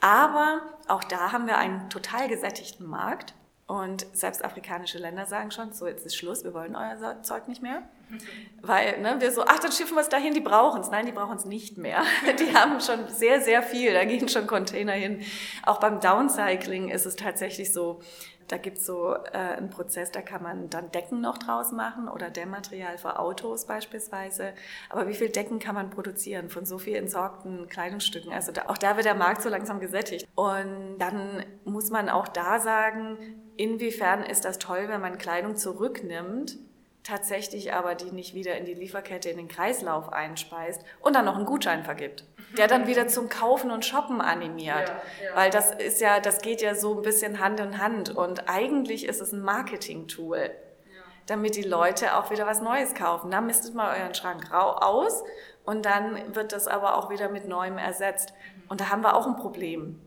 [0.00, 3.34] Aber auch da haben wir einen total gesättigten Markt.
[3.66, 7.62] Und selbst afrikanische Länder sagen schon, so jetzt ist Schluss, wir wollen euer Zeug nicht
[7.62, 7.82] mehr.
[8.60, 10.90] Weil ne, wir so, ach, dann schiffen wir es dahin, die brauchen es.
[10.90, 12.02] Nein, die brauchen es nicht mehr.
[12.38, 15.22] Die haben schon sehr, sehr viel, da gehen schon Container hin.
[15.62, 18.02] Auch beim Downcycling ist es tatsächlich so,
[18.48, 22.08] da gibt es so äh, einen Prozess, da kann man dann Decken noch draus machen
[22.08, 24.52] oder Dämmmaterial für Autos beispielsweise.
[24.90, 28.32] Aber wie viel Decken kann man produzieren von so viel entsorgten Kleidungsstücken?
[28.32, 30.26] Also da, auch da wird der Markt so langsam gesättigt.
[30.34, 33.18] Und dann muss man auch da sagen,
[33.56, 36.58] inwiefern ist das toll, wenn man Kleidung zurücknimmt
[37.04, 41.36] tatsächlich aber die nicht wieder in die Lieferkette, in den Kreislauf einspeist und dann noch
[41.36, 42.24] einen Gutschein vergibt,
[42.56, 44.88] der dann wieder zum Kaufen und Shoppen animiert.
[44.88, 45.36] Ja, ja.
[45.36, 49.06] Weil das ist ja, das geht ja so ein bisschen Hand in Hand und eigentlich
[49.06, 51.02] ist es ein Marketing-Tool, ja.
[51.26, 53.30] damit die Leute auch wieder was Neues kaufen.
[53.30, 55.22] Dann mistet mal euren Schrank rau aus
[55.64, 58.32] und dann wird das aber auch wieder mit Neuem ersetzt.
[58.32, 58.62] Mhm.
[58.70, 60.00] Und da haben wir auch ein Problem.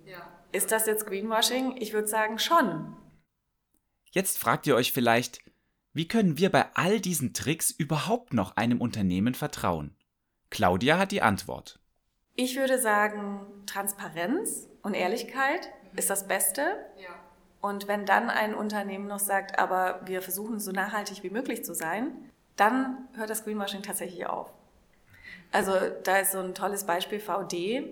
[0.52, 1.76] Ist das jetzt Greenwashing?
[1.78, 2.96] Ich würde sagen schon.
[4.12, 5.42] Jetzt fragt ihr euch vielleicht,
[5.98, 9.96] wie können wir bei all diesen Tricks überhaupt noch einem Unternehmen vertrauen?
[10.52, 11.80] Claudia hat die Antwort.
[12.36, 16.62] Ich würde sagen, Transparenz und Ehrlichkeit ist das Beste.
[17.02, 17.10] Ja.
[17.62, 21.74] Und wenn dann ein Unternehmen noch sagt, aber wir versuchen so nachhaltig wie möglich zu
[21.74, 22.12] sein,
[22.56, 24.54] dann hört das Greenwashing tatsächlich auf.
[25.52, 25.72] Also
[26.04, 27.84] da ist so ein tolles Beispiel VD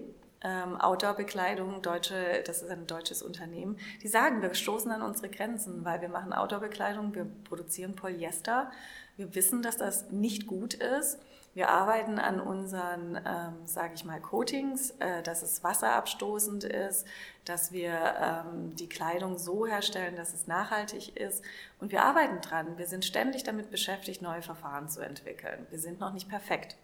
[0.41, 5.84] ähm, Outdoor-Bekleidung, deutsche, das ist ein deutsches Unternehmen, die sagen, wir stoßen an unsere Grenzen,
[5.86, 8.71] weil wir machen Outdoor-Bekleidung, wir produzieren Polyester,
[9.17, 11.19] wir wissen, dass das nicht gut ist.
[11.54, 17.08] Wir arbeiten an unseren, ähm, sage ich mal, Coatings, äh, dass es wasserabstoßend ist,
[17.45, 21.45] dass wir ähm, die Kleidung so herstellen, dass es nachhaltig ist.
[21.80, 22.78] Und wir arbeiten dran.
[22.78, 25.65] Wir sind ständig damit beschäftigt, neue Verfahren zu entwickeln.
[25.69, 26.76] Wir sind noch nicht perfekt.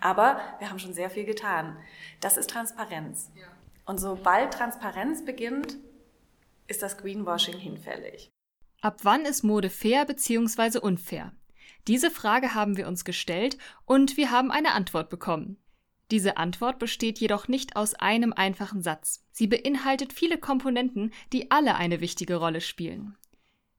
[0.00, 1.76] Aber wir haben schon sehr viel getan.
[2.20, 3.30] Das ist Transparenz.
[3.34, 3.46] Ja.
[3.86, 5.76] Und sobald Transparenz beginnt,
[6.66, 8.30] ist das Greenwashing hinfällig.
[8.80, 10.78] Ab wann ist Mode fair bzw.
[10.78, 11.32] unfair?
[11.86, 15.56] Diese Frage haben wir uns gestellt und wir haben eine Antwort bekommen.
[16.10, 19.24] Diese Antwort besteht jedoch nicht aus einem einfachen Satz.
[19.32, 23.16] Sie beinhaltet viele Komponenten, die alle eine wichtige Rolle spielen.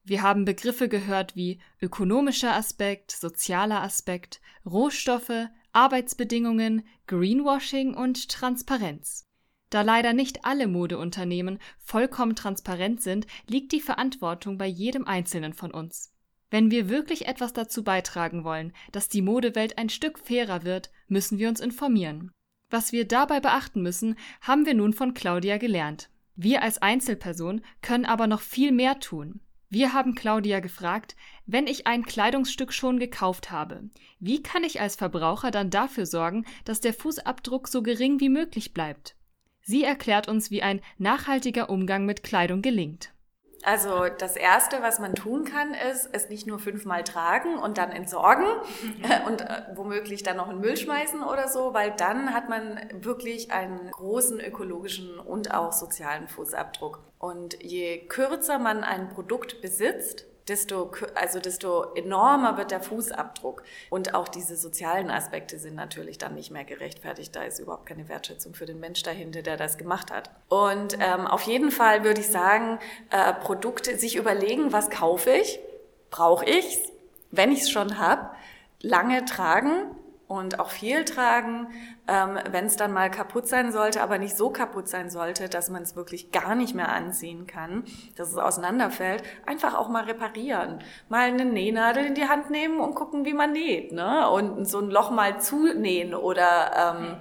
[0.04, 5.48] Wir haben Begriffe gehört wie ökonomischer Aspekt, sozialer Aspekt, Rohstoffe,
[5.78, 9.28] Arbeitsbedingungen, Greenwashing und Transparenz.
[9.70, 15.70] Da leider nicht alle Modeunternehmen vollkommen transparent sind, liegt die Verantwortung bei jedem Einzelnen von
[15.70, 16.12] uns.
[16.50, 21.38] Wenn wir wirklich etwas dazu beitragen wollen, dass die Modewelt ein Stück fairer wird, müssen
[21.38, 22.32] wir uns informieren.
[22.70, 26.10] Was wir dabei beachten müssen, haben wir nun von Claudia gelernt.
[26.34, 29.42] Wir als Einzelperson können aber noch viel mehr tun.
[29.70, 34.96] Wir haben Claudia gefragt, wenn ich ein Kleidungsstück schon gekauft habe, wie kann ich als
[34.96, 39.14] Verbraucher dann dafür sorgen, dass der Fußabdruck so gering wie möglich bleibt?
[39.60, 43.12] Sie erklärt uns, wie ein nachhaltiger Umgang mit Kleidung gelingt.
[43.64, 47.90] Also das Erste, was man tun kann, ist, es nicht nur fünfmal tragen und dann
[47.90, 48.46] entsorgen
[49.26, 53.50] und äh, womöglich dann noch in Müll schmeißen oder so, weil dann hat man wirklich
[53.50, 57.00] einen großen ökologischen und auch sozialen Fußabdruck.
[57.18, 63.62] Und je kürzer man ein Produkt besitzt, desto, also desto enormer wird der Fußabdruck.
[63.90, 67.34] Und auch diese sozialen Aspekte sind natürlich dann nicht mehr gerechtfertigt.
[67.34, 70.30] Da ist überhaupt keine Wertschätzung für den Mensch dahinter, der das gemacht hat.
[70.48, 72.78] Und ähm, auf jeden Fall würde ich sagen,
[73.10, 75.60] äh, Produkte sich überlegen, was kaufe ich,
[76.10, 76.78] brauche ich
[77.30, 78.30] wenn ich es schon habe,
[78.80, 79.94] lange tragen
[80.28, 81.68] und auch viel tragen,
[82.06, 85.70] ähm, wenn es dann mal kaputt sein sollte, aber nicht so kaputt sein sollte, dass
[85.70, 90.80] man es wirklich gar nicht mehr anziehen kann, dass es auseinanderfällt, einfach auch mal reparieren.
[91.08, 93.92] Mal eine Nähnadel in die Hand nehmen und gucken, wie man näht.
[93.92, 94.28] Ne?
[94.30, 96.94] Und so ein Loch mal zunähen oder...
[96.96, 97.16] Ähm,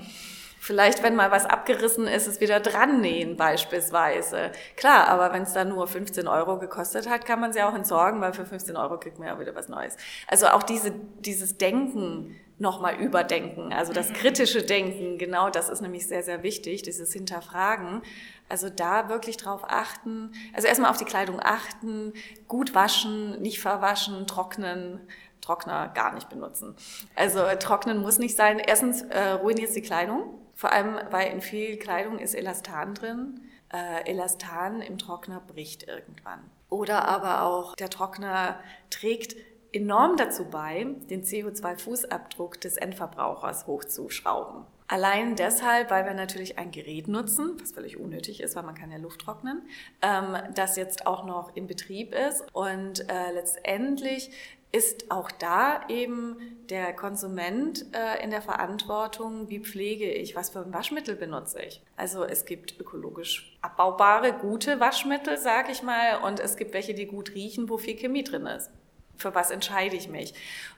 [0.60, 4.52] Vielleicht, wenn mal was abgerissen ist, es wieder dran nähen beispielsweise.
[4.76, 8.20] Klar, aber wenn es dann nur 15 Euro gekostet hat, kann man sie auch entsorgen,
[8.20, 9.96] weil für 15 Euro kriegt man ja wieder was Neues.
[10.28, 13.72] Also auch diese, dieses Denken nochmal überdenken.
[13.72, 14.13] Also das mhm.
[14.13, 18.02] kritische Denken, genau das ist nämlich sehr, sehr wichtig, dieses Hinterfragen.
[18.50, 22.13] Also da wirklich drauf achten, also erstmal auf die Kleidung achten,
[22.48, 25.02] gut waschen, nicht verwaschen, trocknen,
[25.41, 26.76] Trockner gar nicht benutzen.
[27.15, 28.60] Also trocknen muss nicht sein.
[28.60, 33.41] Erstens äh, ruiniert die Kleidung, vor allem weil in viel Kleidung ist Elastan drin.
[33.72, 36.39] Äh, Elastan im Trockner bricht irgendwann.
[36.70, 39.36] Oder aber auch der Trockner trägt
[39.77, 44.65] enorm dazu bei, den CO2-Fußabdruck des Endverbrauchers hochzuschrauben.
[44.89, 48.89] Allein deshalb, weil wir natürlich ein Gerät nutzen, was völlig unnötig ist, weil man kann
[48.89, 49.61] ja Luft trocknen,
[50.01, 52.45] ähm, das jetzt auch noch in Betrieb ist.
[52.53, 54.31] Und äh, letztendlich
[54.71, 56.37] ist auch da eben
[56.69, 61.81] der Konsument äh, in der Verantwortung, wie pflege ich, was für ein Waschmittel benutze ich.
[61.97, 67.07] Also es gibt ökologisch abbaubare, gute Waschmittel, sage ich mal, und es gibt welche, die
[67.07, 68.71] gut riechen, wo viel Chemie drin ist.
[69.17, 70.34] Für was entscheide ich mich.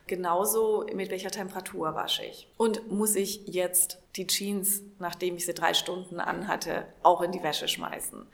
[0.08, 2.47] Genauso mit welcher Temperatur wasche ich.
[2.58, 7.43] Und muss ich jetzt die Jeans, nachdem ich sie drei Stunden anhatte, auch in die
[7.43, 8.25] Wäsche schmeißen?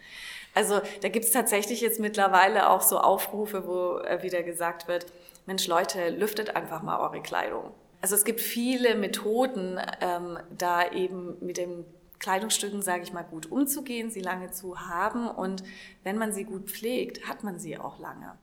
[0.54, 5.06] Also da gibt es tatsächlich jetzt mittlerweile auch so Aufrufe, wo äh, wieder gesagt wird,
[5.46, 7.72] Mensch Leute, lüftet einfach mal eure Kleidung.
[8.02, 11.86] Also es gibt viele Methoden, ähm, da eben mit den
[12.20, 15.28] Kleidungsstücken, sage ich mal, gut umzugehen, sie lange zu haben.
[15.28, 15.64] Und
[16.04, 18.38] wenn man sie gut pflegt, hat man sie auch lange.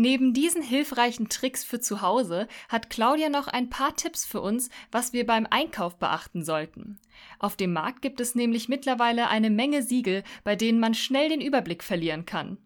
[0.00, 4.70] Neben diesen hilfreichen Tricks für zu Hause hat Claudia noch ein paar Tipps für uns,
[4.92, 7.00] was wir beim Einkauf beachten sollten.
[7.40, 11.40] Auf dem Markt gibt es nämlich mittlerweile eine Menge Siegel, bei denen man schnell den
[11.40, 12.58] Überblick verlieren kann.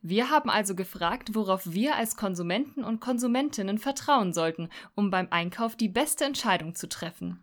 [0.00, 5.74] Wir haben also gefragt, worauf wir als Konsumenten und Konsumentinnen vertrauen sollten, um beim Einkauf
[5.74, 7.42] die beste Entscheidung zu treffen.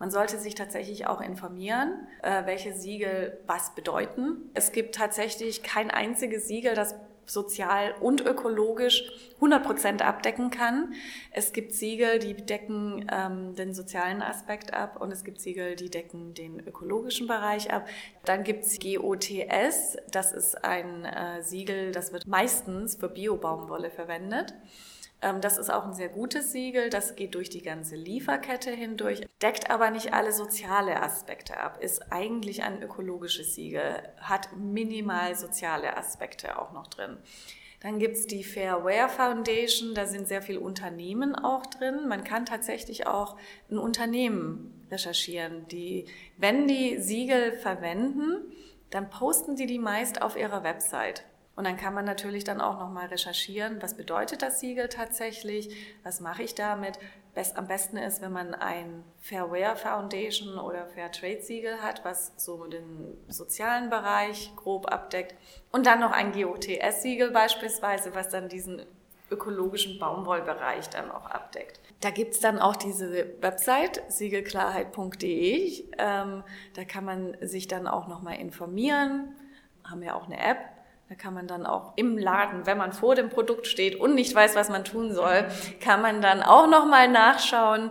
[0.00, 4.50] Man sollte sich tatsächlich auch informieren, äh, welche Siegel was bedeuten.
[4.54, 9.04] Es gibt tatsächlich kein einziges Siegel, das sozial und ökologisch
[9.36, 10.94] 100 Prozent abdecken kann.
[11.30, 15.90] Es gibt Siegel, die decken ähm, den sozialen Aspekt ab und es gibt Siegel, die
[15.90, 17.88] decken den ökologischen Bereich ab.
[18.24, 24.54] Dann gibt es GOTS, das ist ein äh, Siegel, das wird meistens für Biobaumwolle verwendet.
[25.22, 29.22] Ähm, das ist auch ein sehr gutes Siegel, das geht durch die ganze Lieferkette hindurch,
[29.40, 35.96] deckt aber nicht alle soziale Aspekte ab, ist eigentlich ein ökologisches Siegel, hat minimal soziale
[35.96, 37.16] Aspekte auch noch drin.
[37.80, 42.06] Dann gibt es die Fairware Foundation, da sind sehr viele Unternehmen auch drin.
[42.06, 43.36] Man kann tatsächlich auch
[43.72, 46.06] ein Unternehmen recherchieren, die,
[46.36, 48.52] wenn die Siegel verwenden,
[48.90, 51.24] dann posten die die meist auf ihrer Website.
[51.54, 56.20] Und dann kann man natürlich dann auch nochmal recherchieren, was bedeutet das Siegel tatsächlich, was
[56.20, 56.98] mache ich damit.
[57.34, 62.32] Best, am besten ist, wenn man ein Fairware Foundation oder Fair Trade Siegel hat, was
[62.36, 65.34] so den sozialen Bereich grob abdeckt.
[65.70, 68.82] Und dann noch ein GOTS-Siegel beispielsweise, was dann diesen
[69.30, 71.80] ökologischen Baumwollbereich dann auch abdeckt.
[72.00, 75.84] Da gibt es dann auch diese Website siegelklarheit.de.
[75.98, 79.34] Ähm, da kann man sich dann auch nochmal informieren.
[79.84, 80.58] Haben ja auch eine App
[81.12, 84.34] da kann man dann auch im Laden, wenn man vor dem Produkt steht und nicht
[84.34, 85.46] weiß, was man tun soll,
[85.78, 87.90] kann man dann auch nochmal nachschauen.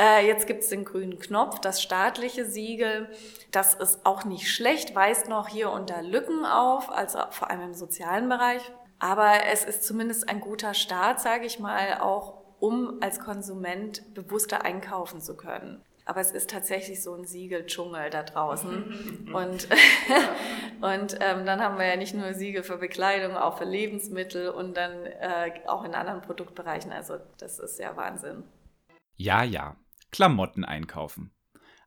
[0.00, 3.10] Äh, jetzt gibt es den grünen Knopf, das staatliche Siegel.
[3.50, 7.60] Das ist auch nicht schlecht, weist noch hier und da Lücken auf, also vor allem
[7.60, 8.62] im sozialen Bereich.
[8.98, 14.64] Aber es ist zumindest ein guter Start, sage ich mal, auch um als Konsument bewusster
[14.64, 15.82] einkaufen zu können.
[16.12, 19.30] Aber es ist tatsächlich so ein Siegeldschungel da draußen.
[19.32, 19.66] und
[20.82, 24.76] und ähm, dann haben wir ja nicht nur Siegel für Bekleidung, auch für Lebensmittel und
[24.76, 26.92] dann äh, auch in anderen Produktbereichen.
[26.92, 28.44] Also das ist ja Wahnsinn.
[29.16, 29.74] Ja, ja.
[30.10, 31.32] Klamotten einkaufen.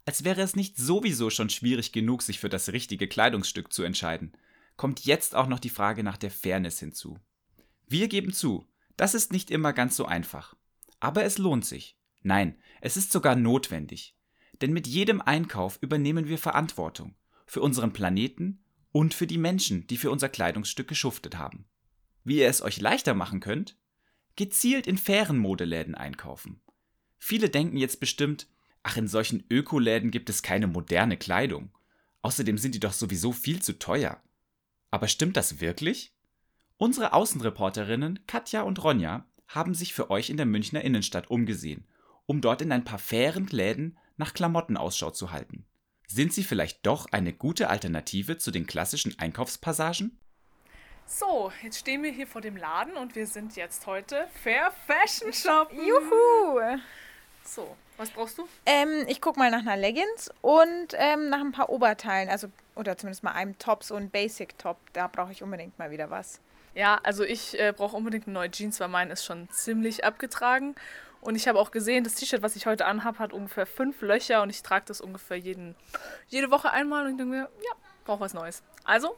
[0.08, 4.36] Als wäre es nicht sowieso schon schwierig genug, sich für das richtige Kleidungsstück zu entscheiden,
[4.76, 7.20] kommt jetzt auch noch die Frage nach der Fairness hinzu.
[7.86, 8.66] Wir geben zu,
[8.98, 10.56] das ist nicht immer ganz so einfach.
[11.00, 11.96] Aber es lohnt sich.
[12.26, 14.16] Nein, es ist sogar notwendig.
[14.60, 17.14] Denn mit jedem Einkauf übernehmen wir Verantwortung
[17.46, 21.68] für unseren Planeten und für die Menschen, die für unser Kleidungsstück geschuftet haben.
[22.24, 23.78] Wie ihr es euch leichter machen könnt?
[24.36, 26.62] Gezielt in fairen Modeläden einkaufen.
[27.20, 28.48] Viele denken jetzt bestimmt,
[28.82, 31.70] ach, in solchen Ökoläden gibt es keine moderne Kleidung.
[32.24, 34.20] Außerdem sind die doch sowieso viel zu teuer.
[34.90, 36.16] Aber stimmt das wirklich?
[36.78, 41.86] Unsere Außenreporterinnen Katja und Ronja haben sich für euch in der Münchner Innenstadt umgesehen
[42.26, 45.66] um dort in ein paar fairen Läden nach Klamotten Ausschau zu halten.
[46.08, 50.18] Sind sie vielleicht doch eine gute Alternative zu den klassischen Einkaufspassagen?
[51.08, 55.32] So, jetzt stehen wir hier vor dem Laden und wir sind jetzt heute Fair Fashion
[55.32, 55.78] Shoppen.
[55.86, 56.80] Juhu!
[57.44, 58.48] So, was brauchst du?
[58.66, 62.98] Ähm, ich guck mal nach einer Leggings und ähm, nach ein paar Oberteilen, also oder
[62.98, 64.78] zumindest mal einem Top, so ein Basic Top.
[64.94, 66.40] Da brauche ich unbedingt mal wieder was.
[66.74, 70.76] Ja, also ich äh, brauche unbedingt eine neue Jeans, weil meine ist schon ziemlich abgetragen.
[71.26, 74.44] Und ich habe auch gesehen, das T-Shirt, was ich heute anhabe, hat ungefähr fünf Löcher
[74.44, 75.76] und ich trage das ungefähr jeden,
[76.28, 77.72] jede Woche einmal und ich denke mir, ja,
[78.06, 78.62] brauche was Neues.
[78.84, 79.18] Also,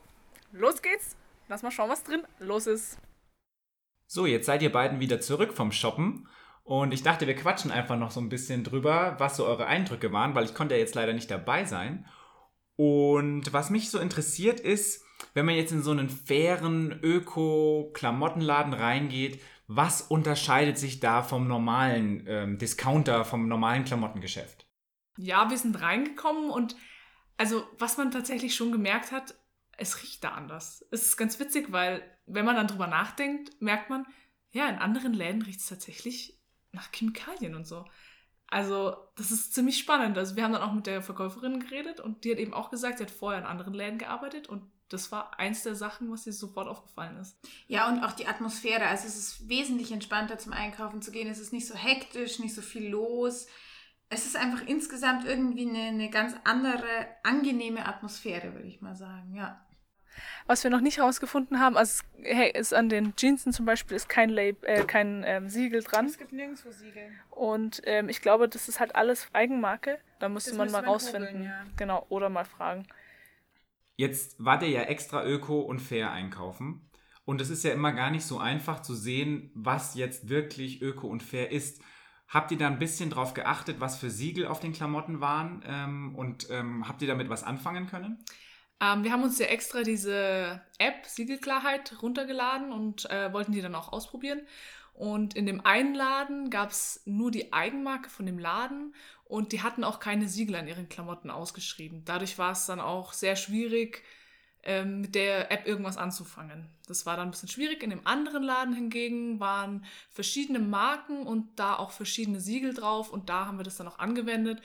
[0.54, 1.18] los geht's.
[1.50, 2.98] Lass mal schauen, was drin los ist.
[4.06, 6.30] So, jetzt seid ihr beiden wieder zurück vom Shoppen.
[6.64, 10.14] Und ich dachte, wir quatschen einfach noch so ein bisschen drüber, was so eure Eindrücke
[10.14, 12.06] waren, weil ich konnte ja jetzt leider nicht dabei sein.
[12.78, 19.42] Und was mich so interessiert ist, wenn man jetzt in so einen fairen Öko-Klamottenladen reingeht,
[19.68, 24.66] was unterscheidet sich da vom normalen ähm, Discounter, vom normalen Klamottengeschäft?
[25.18, 26.76] Ja, wir sind reingekommen und
[27.38, 29.36] also was man tatsächlich schon gemerkt hat,
[29.78, 30.86] es riecht da anders.
[30.92, 34.06] Es ist ganz witzig, weil wenn man dann drüber nachdenkt, merkt man,
[34.52, 36.40] ja, in anderen Läden riecht es tatsächlich
[36.72, 37.86] nach Chemikalien und so.
[38.48, 40.18] Also, das ist ziemlich spannend.
[40.18, 42.98] Also, wir haben dann auch mit der Verkäuferin geredet und die hat eben auch gesagt,
[42.98, 46.34] sie hat vorher in anderen Läden gearbeitet und das war eins der Sachen, was dir
[46.34, 47.38] sofort aufgefallen ist.
[47.68, 48.86] Ja, und auch die Atmosphäre.
[48.88, 51.30] Also es ist wesentlich entspannter zum Einkaufen zu gehen.
[51.30, 53.48] Es ist nicht so hektisch, nicht so viel los.
[54.10, 59.36] Es ist einfach insgesamt irgendwie eine, eine ganz andere, angenehme Atmosphäre, würde ich mal sagen,
[59.36, 59.62] ja.
[60.48, 64.10] Was wir noch nicht herausgefunden haben, also hey, ist an den Jeansen zum Beispiel ist
[64.10, 66.06] kein, Lab, äh, kein ähm, Siegel dran.
[66.06, 67.12] Es gibt nirgendwo Siegel.
[67.30, 70.00] Und ähm, ich glaube, das ist halt alles Eigenmarke.
[70.20, 71.28] Da müsste Das man müsste mal man rausfinden.
[71.34, 71.64] googeln, ja.
[71.76, 72.88] Genau, oder mal fragen.
[73.98, 76.90] Jetzt wart ihr ja extra öko und fair einkaufen.
[77.26, 81.08] Und es ist ja immer gar nicht so einfach zu sehen, was jetzt wirklich öko
[81.08, 81.82] und fair ist.
[82.30, 85.64] Habt ihr da ein bisschen drauf geachtet, was für Siegel auf den Klamotten waren?
[85.68, 88.24] Ähm, und ähm, habt ihr damit was anfangen können?
[88.80, 93.76] Ähm, wir haben uns ja extra diese App Siegelklarheit runtergeladen und äh, wollten die dann
[93.76, 94.42] auch ausprobieren.
[94.94, 98.96] Und in dem einen Laden gab es nur die Eigenmarke von dem Laden
[99.28, 102.04] und die hatten auch keine Siegel an ihren Klamotten ausgeschrieben.
[102.06, 104.04] Dadurch war es dann auch sehr schwierig,
[104.64, 106.70] ähm, mit der App irgendwas anzufangen.
[106.88, 107.84] Das war dann ein bisschen schwierig.
[107.84, 113.30] In dem anderen Laden hingegen waren verschiedene Marken und da auch verschiedene Siegel drauf und
[113.30, 114.62] da haben wir das dann auch angewendet.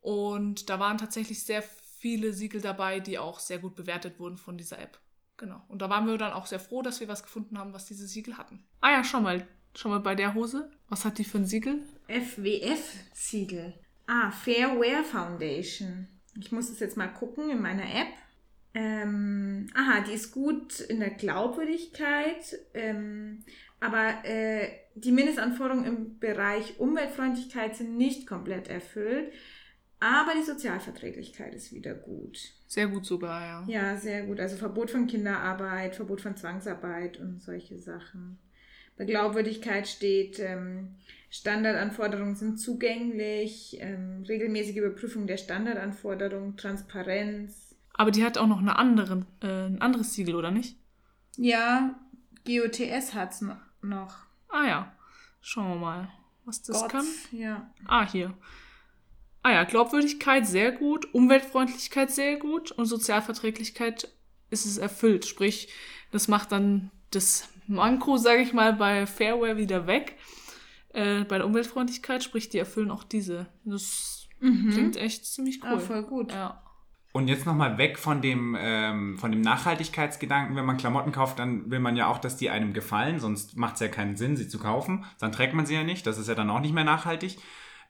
[0.00, 4.56] Und da waren tatsächlich sehr viele Siegel dabei, die auch sehr gut bewertet wurden von
[4.56, 4.98] dieser App.
[5.36, 5.62] Genau.
[5.68, 8.06] Und da waren wir dann auch sehr froh, dass wir was gefunden haben, was diese
[8.06, 8.64] Siegel hatten.
[8.80, 9.46] Ah ja, schau mal.
[9.74, 10.70] Schau mal bei der Hose.
[10.88, 11.82] Was hat die für ein Siegel?
[12.08, 13.74] FWF-Siegel.
[14.08, 16.08] Ah, Fair Wear Foundation.
[16.40, 18.08] Ich muss es jetzt mal gucken in meiner App.
[18.72, 23.44] Ähm, aha, die ist gut in der Glaubwürdigkeit, ähm,
[23.80, 29.30] aber äh, die Mindestanforderungen im Bereich Umweltfreundlichkeit sind nicht komplett erfüllt.
[30.00, 32.38] Aber die Sozialverträglichkeit ist wieder gut.
[32.66, 33.64] Sehr gut sogar, ja.
[33.66, 34.38] Ja, sehr gut.
[34.40, 38.38] Also Verbot von Kinderarbeit, Verbot von Zwangsarbeit und solche Sachen.
[38.96, 40.94] Bei Glaubwürdigkeit steht, ähm,
[41.30, 47.76] Standardanforderungen sind zugänglich, ähm, regelmäßige Überprüfung der Standardanforderungen, Transparenz.
[47.94, 50.78] Aber die hat auch noch eine andere, äh, ein anderes Siegel, oder nicht?
[51.36, 51.98] Ja,
[52.46, 53.44] GOTS hat es
[53.82, 54.14] noch.
[54.48, 54.92] Ah ja.
[55.40, 56.08] Schauen wir mal,
[56.44, 57.06] was das Gott, kann.
[57.30, 57.70] Ja.
[57.86, 58.34] Ah, hier.
[59.42, 64.08] Ah ja, Glaubwürdigkeit sehr gut, Umweltfreundlichkeit sehr gut und Sozialverträglichkeit
[64.50, 65.26] ist es erfüllt.
[65.26, 65.72] Sprich,
[66.10, 70.16] das macht dann das Manko, sage ich mal, bei Fairware wieder weg.
[70.90, 73.46] Äh, bei der Umweltfreundlichkeit, sprich, die erfüllen auch diese.
[73.64, 75.70] Das klingt echt ziemlich cool.
[75.74, 76.32] Ah, voll gut.
[76.32, 76.62] Ja.
[77.12, 80.56] Und jetzt nochmal weg von dem, ähm, von dem Nachhaltigkeitsgedanken.
[80.56, 83.74] Wenn man Klamotten kauft, dann will man ja auch, dass die einem gefallen, sonst macht
[83.74, 85.04] es ja keinen Sinn, sie zu kaufen.
[85.18, 86.06] Dann trägt man sie ja nicht.
[86.06, 87.38] Das ist ja dann auch nicht mehr nachhaltig.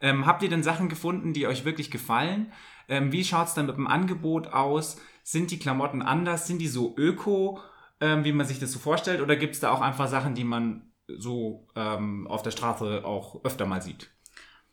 [0.00, 2.52] Ähm, habt ihr denn Sachen gefunden, die euch wirklich gefallen?
[2.88, 5.00] Ähm, wie schaut es dann mit dem Angebot aus?
[5.24, 6.46] Sind die Klamotten anders?
[6.46, 7.60] Sind die so öko,
[8.00, 9.20] ähm, wie man sich das so vorstellt?
[9.20, 13.44] Oder gibt es da auch einfach Sachen, die man so ähm, auf der Straße auch
[13.44, 14.10] öfter mal sieht?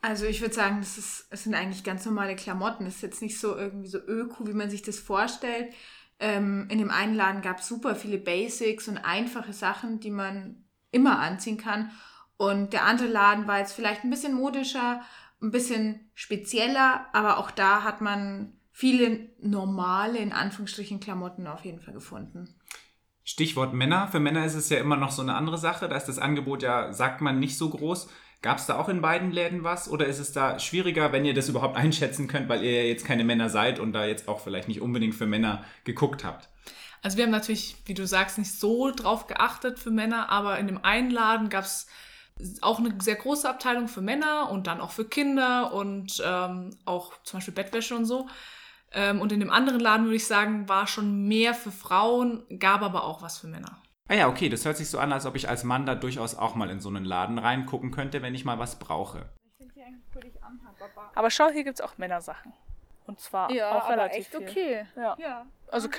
[0.02, 2.86] Also ich würde sagen, das, ist, das sind eigentlich ganz normale Klamotten.
[2.86, 5.74] Das ist jetzt nicht so irgendwie so öko, wie man sich das vorstellt.
[6.20, 10.64] Ähm, in dem einen Laden gab es super viele Basics und einfache Sachen, die man
[10.92, 11.92] immer anziehen kann.
[12.38, 15.02] Und der andere Laden war jetzt vielleicht ein bisschen modischer,
[15.42, 21.80] ein bisschen spezieller, aber auch da hat man viele normale, in Anführungsstrichen, Klamotten auf jeden
[21.80, 22.60] Fall gefunden.
[23.26, 24.07] Stichwort Männer.
[24.07, 25.89] Für Männer ist es ja immer noch so eine andere Sache.
[25.89, 28.07] Da ist das Angebot ja, sagt man, nicht so groß.
[28.43, 29.89] Gab es da auch in beiden Läden was?
[29.89, 33.03] Oder ist es da schwieriger, wenn ihr das überhaupt einschätzen könnt, weil ihr ja jetzt
[33.03, 36.47] keine Männer seid und da jetzt auch vielleicht nicht unbedingt für Männer geguckt habt?
[37.01, 40.67] Also wir haben natürlich, wie du sagst, nicht so drauf geachtet für Männer, aber in
[40.67, 41.88] dem einen Laden gab es
[42.61, 47.13] auch eine sehr große Abteilung für Männer und dann auch für Kinder und ähm, auch
[47.23, 48.28] zum Beispiel Bettwäsche und so.
[48.92, 52.82] Ähm, und in dem anderen Laden würde ich sagen, war schon mehr für Frauen, gab
[52.82, 53.82] aber auch was für Männer.
[54.08, 56.36] Ah ja, okay, das hört sich so an, als ob ich als Mann da durchaus
[56.36, 59.30] auch mal in so einen Laden reingucken könnte, wenn ich mal was brauche.
[61.16, 62.54] Aber schau, hier gibt es auch Männersachen.
[63.08, 64.40] Und zwar auch relativ viel.
[64.40, 64.88] okay.
[64.96, 65.16] Ja.
[65.20, 65.46] Ja.
[65.72, 65.90] Also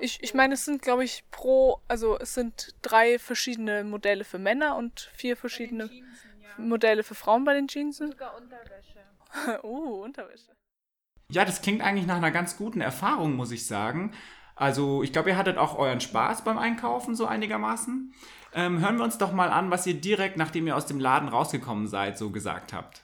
[0.00, 4.38] ich, ich meine, es sind, glaube ich, pro, also es sind drei verschiedene Modelle für
[4.38, 5.90] Männer und vier verschiedene
[6.56, 8.12] Modelle für Frauen bei den Jeansen.
[8.12, 9.62] Sogar Unterwäsche.
[9.64, 10.55] uh, Unterwäsche.
[11.30, 14.12] Ja, das klingt eigentlich nach einer ganz guten Erfahrung, muss ich sagen.
[14.54, 18.14] Also, ich glaube, ihr hattet auch euren Spaß beim Einkaufen, so einigermaßen.
[18.54, 21.28] Ähm, hören wir uns doch mal an, was ihr direkt, nachdem ihr aus dem Laden
[21.28, 23.02] rausgekommen seid, so gesagt habt.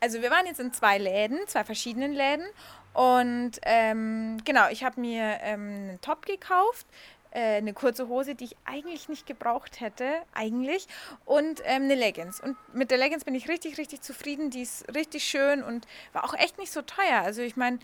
[0.00, 2.44] Also wir waren jetzt in zwei Läden, zwei verschiedenen Läden.
[2.92, 6.86] Und ähm, genau, ich habe mir ähm, einen Top gekauft,
[7.34, 10.86] äh, eine kurze Hose, die ich eigentlich nicht gebraucht hätte, eigentlich,
[11.24, 12.40] und ähm, eine Leggings.
[12.40, 14.50] Und mit der Leggings bin ich richtig, richtig zufrieden.
[14.50, 17.20] Die ist richtig schön und war auch echt nicht so teuer.
[17.22, 17.78] Also ich meine,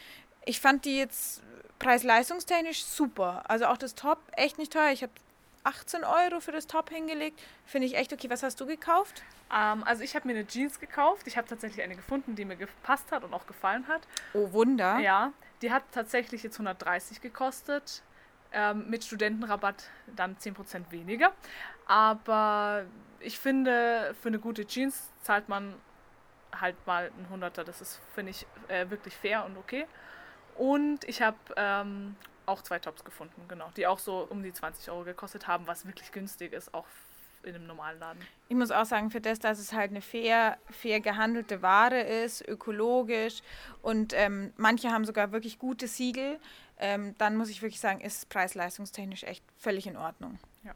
[0.45, 1.43] ich fand die jetzt
[1.79, 3.43] preis-leistungstechnisch super.
[3.49, 4.93] Also auch das Top echt nicht teuer.
[4.93, 5.13] Ich habe
[5.65, 7.39] 18 Euro für das Top hingelegt.
[7.67, 8.31] Finde ich echt okay.
[8.31, 9.23] Was hast du gekauft?
[9.55, 11.27] Ähm, also ich habe mir eine Jeans gekauft.
[11.27, 14.03] Ich habe tatsächlich eine gefunden, die mir gepasst hat und auch gefallen hat.
[14.33, 14.99] Oh, Wunder.
[15.01, 15.33] Ja,
[15.63, 18.03] Die hat tatsächlich jetzt 130 gekostet.
[18.53, 21.33] Ähm, mit Studentenrabatt dann 10% weniger.
[21.87, 22.85] Aber
[23.21, 25.75] ich finde, für eine gute Jeans zahlt man
[26.59, 27.63] halt mal ein Hunderter.
[27.65, 29.87] Das ist, finde ich, äh, wirklich fair und okay.
[30.57, 34.91] Und ich habe ähm, auch zwei Tops gefunden, genau, die auch so um die 20
[34.91, 36.87] Euro gekostet haben, was wirklich günstig ist, auch
[37.43, 38.21] in einem normalen Laden.
[38.49, 42.47] Ich muss auch sagen, für das, dass es halt eine fair, fair gehandelte Ware ist,
[42.47, 43.41] ökologisch
[43.81, 46.39] und ähm, manche haben sogar wirklich gute Siegel,
[46.81, 50.39] ähm, dann muss ich wirklich sagen, ist es preis-leistungstechnisch echt völlig in Ordnung.
[50.65, 50.75] Ja.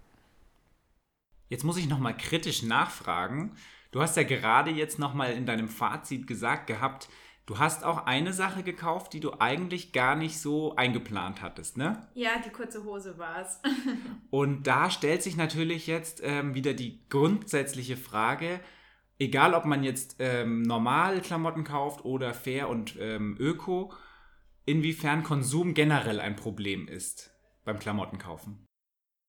[1.49, 3.57] Jetzt muss ich nochmal kritisch nachfragen.
[3.91, 7.09] Du hast ja gerade jetzt nochmal in deinem Fazit gesagt gehabt,
[7.47, 12.09] Du hast auch eine Sache gekauft, die du eigentlich gar nicht so eingeplant hattest, ne?
[12.15, 13.61] Ja, die kurze Hose war es.
[14.31, 18.61] Und da stellt sich natürlich jetzt ähm, wieder die grundsätzliche Frage,
[19.19, 23.93] egal ob man jetzt ähm, normal Klamotten kauft oder fair und ähm, öko,
[24.67, 27.31] inwiefern Konsum generell ein Problem ist
[27.65, 28.67] beim Klamottenkaufen.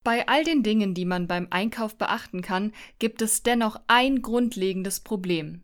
[0.04, 5.00] Bei all den Dingen, die man beim Einkauf beachten kann, gibt es dennoch ein grundlegendes
[5.00, 5.64] Problem.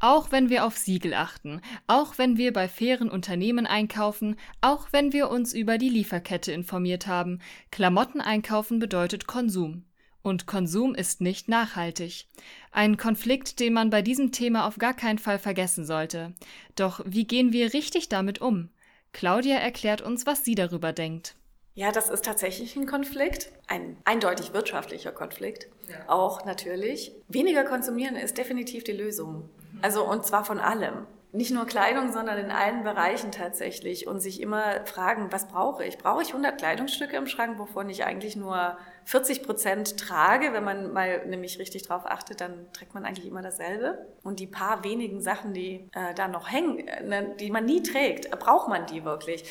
[0.00, 5.12] Auch wenn wir auf Siegel achten, auch wenn wir bei fairen Unternehmen einkaufen, auch wenn
[5.12, 7.38] wir uns über die Lieferkette informiert haben,
[7.70, 9.84] Klamotten einkaufen bedeutet Konsum.
[10.22, 12.26] Und Konsum ist nicht nachhaltig.
[12.72, 16.34] Ein Konflikt, den man bei diesem Thema auf gar keinen Fall vergessen sollte.
[16.76, 18.70] Doch wie gehen wir richtig damit um?
[19.12, 21.34] Claudia erklärt uns, was sie darüber denkt.
[21.74, 25.68] Ja, das ist tatsächlich ein Konflikt, ein eindeutig wirtschaftlicher Konflikt.
[25.88, 25.96] Ja.
[26.08, 27.12] Auch natürlich.
[27.28, 29.48] Weniger konsumieren ist definitiv die Lösung.
[29.80, 31.06] Also und zwar von allem.
[31.32, 34.08] Nicht nur Kleidung, sondern in allen Bereichen tatsächlich.
[34.08, 35.96] Und sich immer fragen, was brauche ich?
[35.96, 40.52] Brauche ich 100 Kleidungsstücke im Schrank, wovon ich eigentlich nur 40 Prozent trage?
[40.52, 44.06] Wenn man mal nämlich richtig drauf achtet, dann trägt man eigentlich immer dasselbe.
[44.22, 48.30] Und die paar wenigen Sachen, die äh, da noch hängen, äh, die man nie trägt,
[48.38, 49.44] braucht man die wirklich?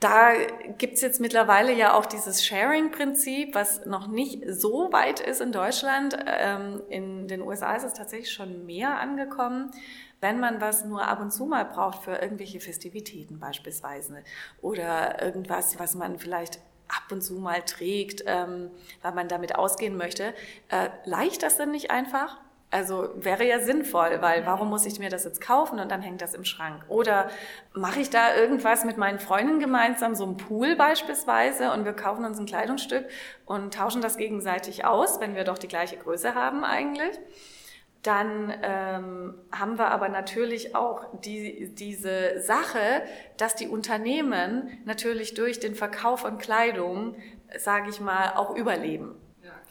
[0.00, 0.32] Da
[0.78, 6.16] gibt's jetzt mittlerweile ja auch dieses Sharing-Prinzip, was noch nicht so weit ist in Deutschland.
[6.26, 9.70] Ähm, in den USA ist es tatsächlich schon mehr angekommen.
[10.22, 14.22] Wenn man was nur ab und zu mal braucht für irgendwelche Festivitäten beispielsweise
[14.62, 18.70] oder irgendwas, was man vielleicht ab und zu mal trägt, ähm,
[19.02, 20.34] weil man damit ausgehen möchte,
[20.68, 22.38] äh, leicht das denn nicht einfach?
[22.72, 26.22] Also wäre ja sinnvoll, weil warum muss ich mir das jetzt kaufen und dann hängt
[26.22, 26.84] das im Schrank?
[26.88, 27.28] Oder
[27.72, 32.24] mache ich da irgendwas mit meinen Freunden gemeinsam, so ein Pool beispielsweise, und wir kaufen
[32.24, 33.06] uns ein Kleidungsstück
[33.44, 37.18] und tauschen das gegenseitig aus, wenn wir doch die gleiche Größe haben eigentlich?
[38.02, 43.02] Dann ähm, haben wir aber natürlich auch die, diese Sache,
[43.36, 47.16] dass die Unternehmen natürlich durch den Verkauf von Kleidung,
[47.58, 49.16] sage ich mal, auch überleben.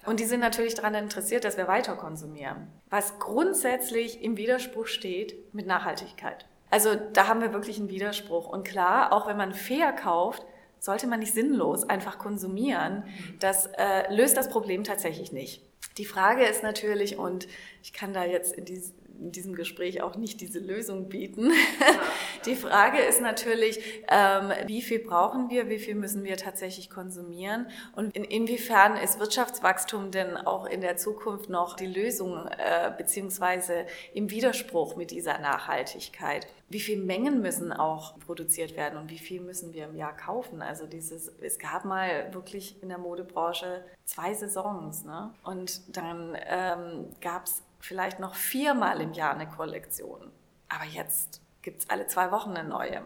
[0.06, 2.68] Und die sind natürlich daran interessiert, dass wir weiter konsumieren.
[2.90, 6.46] Was grundsätzlich im Widerspruch steht mit Nachhaltigkeit.
[6.70, 8.48] Also da haben wir wirklich einen Widerspruch.
[8.48, 10.46] Und klar, auch wenn man fair kauft,
[10.80, 13.04] sollte man nicht sinnlos einfach konsumieren.
[13.40, 15.69] Das äh, löst das Problem tatsächlich nicht.
[16.00, 17.48] Die Frage ist natürlich, und
[17.84, 21.52] ich kann da jetzt in, dies, in diesem Gespräch auch nicht diese Lösung bieten.
[22.46, 27.68] Die Frage ist natürlich, ähm, wie viel brauchen wir, wie viel müssen wir tatsächlich konsumieren
[27.96, 33.86] und in, inwiefern ist Wirtschaftswachstum denn auch in der Zukunft noch die Lösung äh, beziehungsweise
[34.14, 36.48] im Widerspruch mit dieser Nachhaltigkeit?
[36.70, 40.62] Wie viel Mengen müssen auch produziert werden und wie viel müssen wir im Jahr kaufen?
[40.62, 45.34] Also dieses, es gab mal wirklich in der Modebranche zwei Saisons, ne?
[45.44, 50.32] Und dann ähm, gab es vielleicht noch viermal im Jahr eine Kollektion.
[50.68, 53.04] Aber jetzt gibt es alle zwei Wochen eine neue.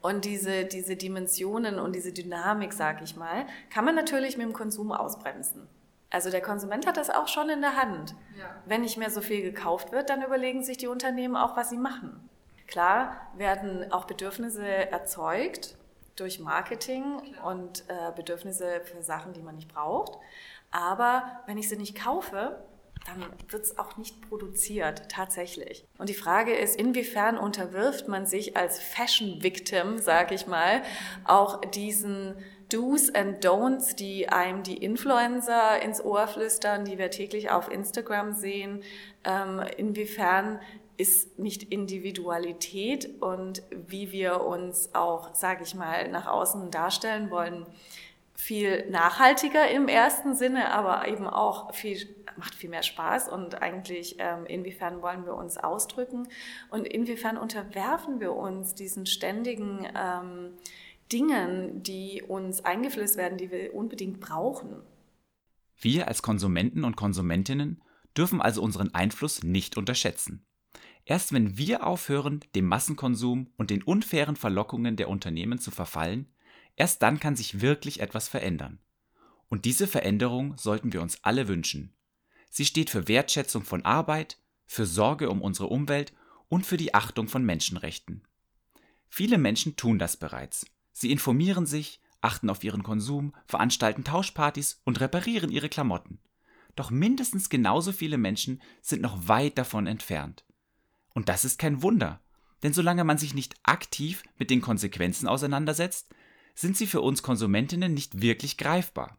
[0.00, 4.52] Und diese, diese Dimensionen und diese Dynamik, sag ich mal, kann man natürlich mit dem
[4.52, 5.66] Konsum ausbremsen.
[6.10, 8.14] Also der Konsument hat das auch schon in der Hand.
[8.38, 8.54] Ja.
[8.66, 11.76] Wenn nicht mehr so viel gekauft wird, dann überlegen sich die Unternehmen auch, was sie
[11.76, 12.28] machen.
[12.66, 15.76] Klar werden auch Bedürfnisse erzeugt
[16.16, 17.46] durch Marketing Klar.
[17.46, 20.18] und äh, Bedürfnisse für Sachen, die man nicht braucht.
[20.70, 22.62] Aber wenn ich sie nicht kaufe,
[23.06, 25.84] dann wird es auch nicht produziert, tatsächlich.
[25.98, 30.82] Und die Frage ist, inwiefern unterwirft man sich als Fashion-Victim, sag ich mal,
[31.24, 32.34] auch diesen
[32.70, 38.32] Do's and Don'ts, die einem die Influencer ins Ohr flüstern, die wir täglich auf Instagram
[38.32, 38.82] sehen,
[39.24, 40.60] ähm, inwiefern
[40.96, 47.66] ist nicht Individualität und wie wir uns auch, sage ich mal, nach außen darstellen wollen,
[48.34, 51.98] viel nachhaltiger im ersten Sinne, aber eben auch viel,
[52.36, 56.28] macht viel mehr Spaß und eigentlich ähm, inwiefern wollen wir uns ausdrücken
[56.70, 60.50] und inwiefern unterwerfen wir uns diesen ständigen ähm,
[61.12, 64.82] Dingen, die uns eingeflößt werden, die wir unbedingt brauchen.
[65.80, 67.82] Wir als Konsumenten und Konsumentinnen
[68.16, 70.44] dürfen also unseren Einfluss nicht unterschätzen.
[71.04, 76.26] Erst wenn wir aufhören, dem Massenkonsum und den unfairen Verlockungen der Unternehmen zu verfallen,
[76.76, 78.78] erst dann kann sich wirklich etwas verändern.
[79.48, 81.94] Und diese Veränderung sollten wir uns alle wünschen.
[82.50, 86.12] Sie steht für Wertschätzung von Arbeit, für Sorge um unsere Umwelt
[86.48, 88.22] und für die Achtung von Menschenrechten.
[89.08, 90.66] Viele Menschen tun das bereits.
[90.92, 96.20] Sie informieren sich, achten auf ihren Konsum, veranstalten Tauschpartys und reparieren ihre Klamotten.
[96.74, 100.44] Doch mindestens genauso viele Menschen sind noch weit davon entfernt.
[101.12, 102.20] Und das ist kein Wunder,
[102.62, 106.08] denn solange man sich nicht aktiv mit den Konsequenzen auseinandersetzt,
[106.54, 109.18] sind sie für uns Konsumentinnen nicht wirklich greifbar.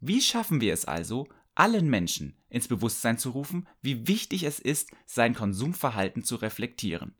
[0.00, 4.90] Wie schaffen wir es also, allen Menschen ins Bewusstsein zu rufen, wie wichtig es ist,
[5.06, 7.14] sein Konsumverhalten zu reflektieren?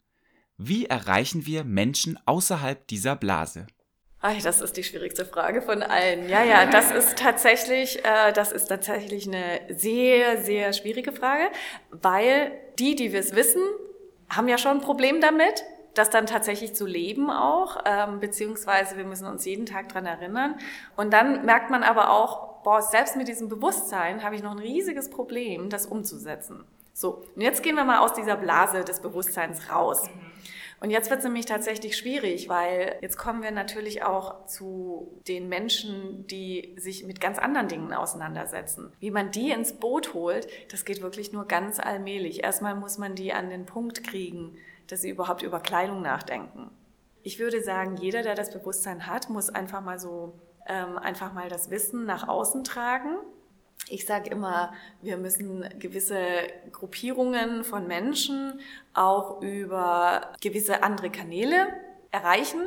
[0.56, 3.66] Wie erreichen wir Menschen außerhalb dieser Blase?
[4.20, 6.28] Ay, das ist die schwierigste Frage von allen.
[6.28, 11.50] Ja, ja, das ist tatsächlich, äh, das ist tatsächlich eine sehr, sehr schwierige Frage,
[11.90, 13.62] weil die, die wir es wissen,
[14.28, 19.04] haben ja schon ein Problem damit, das dann tatsächlich zu leben auch, ähm, beziehungsweise wir
[19.04, 20.56] müssen uns jeden Tag dran erinnern.
[20.96, 24.58] Und dann merkt man aber auch, boah, selbst mit diesem Bewusstsein habe ich noch ein
[24.58, 26.64] riesiges Problem, das umzusetzen.
[26.94, 30.08] So, und jetzt gehen wir mal aus dieser Blase des Bewusstseins raus.
[30.82, 35.48] Und jetzt wird es nämlich tatsächlich schwierig, weil jetzt kommen wir natürlich auch zu den
[35.48, 38.92] Menschen, die sich mit ganz anderen Dingen auseinandersetzen.
[38.98, 42.42] Wie man die ins Boot holt, das geht wirklich nur ganz allmählich.
[42.42, 44.58] Erstmal muss man die an den Punkt kriegen,
[44.88, 46.70] dass sie überhaupt über Kleidung nachdenken.
[47.22, 50.34] Ich würde sagen, jeder, der das Bewusstsein hat, muss einfach mal so
[50.66, 53.18] ähm, einfach mal das Wissen nach außen tragen
[53.88, 56.18] ich sage immer, wir müssen gewisse
[56.70, 58.60] Gruppierungen von Menschen
[58.94, 61.66] auch über gewisse andere Kanäle
[62.10, 62.66] erreichen.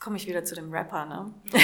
[0.00, 1.04] Jetzt komme ich wieder zu dem Rapper.
[1.04, 1.34] Ne?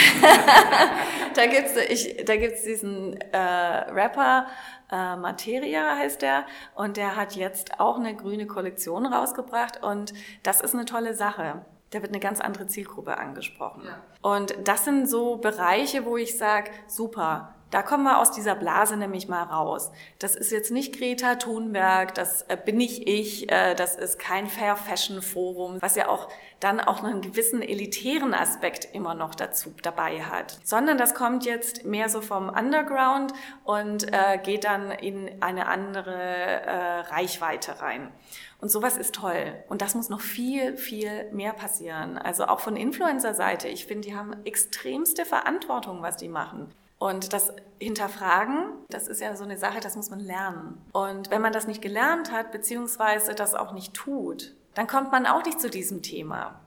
[1.34, 4.46] da gibt es da gibt's diesen äh, Rapper,
[4.92, 10.12] äh, Materia heißt der, und der hat jetzt auch eine grüne Kollektion rausgebracht und
[10.42, 13.84] das ist eine tolle Sache da wird eine ganz andere Zielgruppe angesprochen.
[13.84, 14.00] Ja.
[14.20, 18.96] Und das sind so Bereiche, wo ich sage, super, da kommen wir aus dieser Blase
[18.96, 19.90] nämlich mal raus.
[20.18, 24.46] Das ist jetzt nicht Greta Thunberg, das äh, bin nicht ich, äh, das ist kein
[24.46, 26.28] Fair Fashion Forum, was ja auch
[26.60, 31.84] dann auch einen gewissen elitären Aspekt immer noch dazu dabei hat, sondern das kommt jetzt
[31.84, 33.32] mehr so vom Underground
[33.64, 38.10] und äh, geht dann in eine andere Reichweite rein.
[38.58, 39.52] Und sowas ist toll.
[39.68, 42.16] Und das muss noch viel, viel mehr passieren.
[42.16, 43.68] Also auch von Influencer-Seite.
[43.68, 46.72] Ich finde, die haben extremste Verantwortung, was die machen.
[46.98, 50.80] Und das Hinterfragen, das ist ja so eine Sache, das muss man lernen.
[50.92, 55.26] Und wenn man das nicht gelernt hat, beziehungsweise das auch nicht tut, dann kommt man
[55.26, 56.60] auch nicht zu diesem Thema.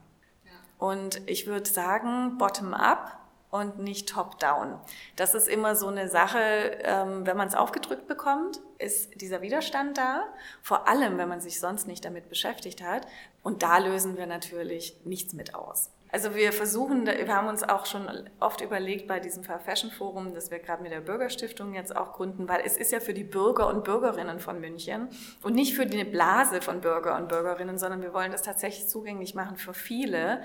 [0.77, 3.19] Und ich würde sagen, bottom-up
[3.51, 4.79] und nicht top-down.
[5.15, 6.39] Das ist immer so eine Sache,
[6.83, 10.23] ähm, wenn man es aufgedrückt bekommt, ist dieser Widerstand da,
[10.61, 13.07] vor allem wenn man sich sonst nicht damit beschäftigt hat.
[13.43, 15.89] Und da lösen wir natürlich nichts mit aus.
[16.11, 18.07] Also wir versuchen, wir haben uns auch schon
[18.39, 22.13] oft überlegt bei diesem Fair Fashion Forum, das wir gerade mit der Bürgerstiftung jetzt auch
[22.13, 25.09] gründen, weil es ist ja für die Bürger und Bürgerinnen von München
[25.43, 29.35] und nicht für die Blase von Bürger und Bürgerinnen, sondern wir wollen das tatsächlich zugänglich
[29.35, 30.41] machen für viele,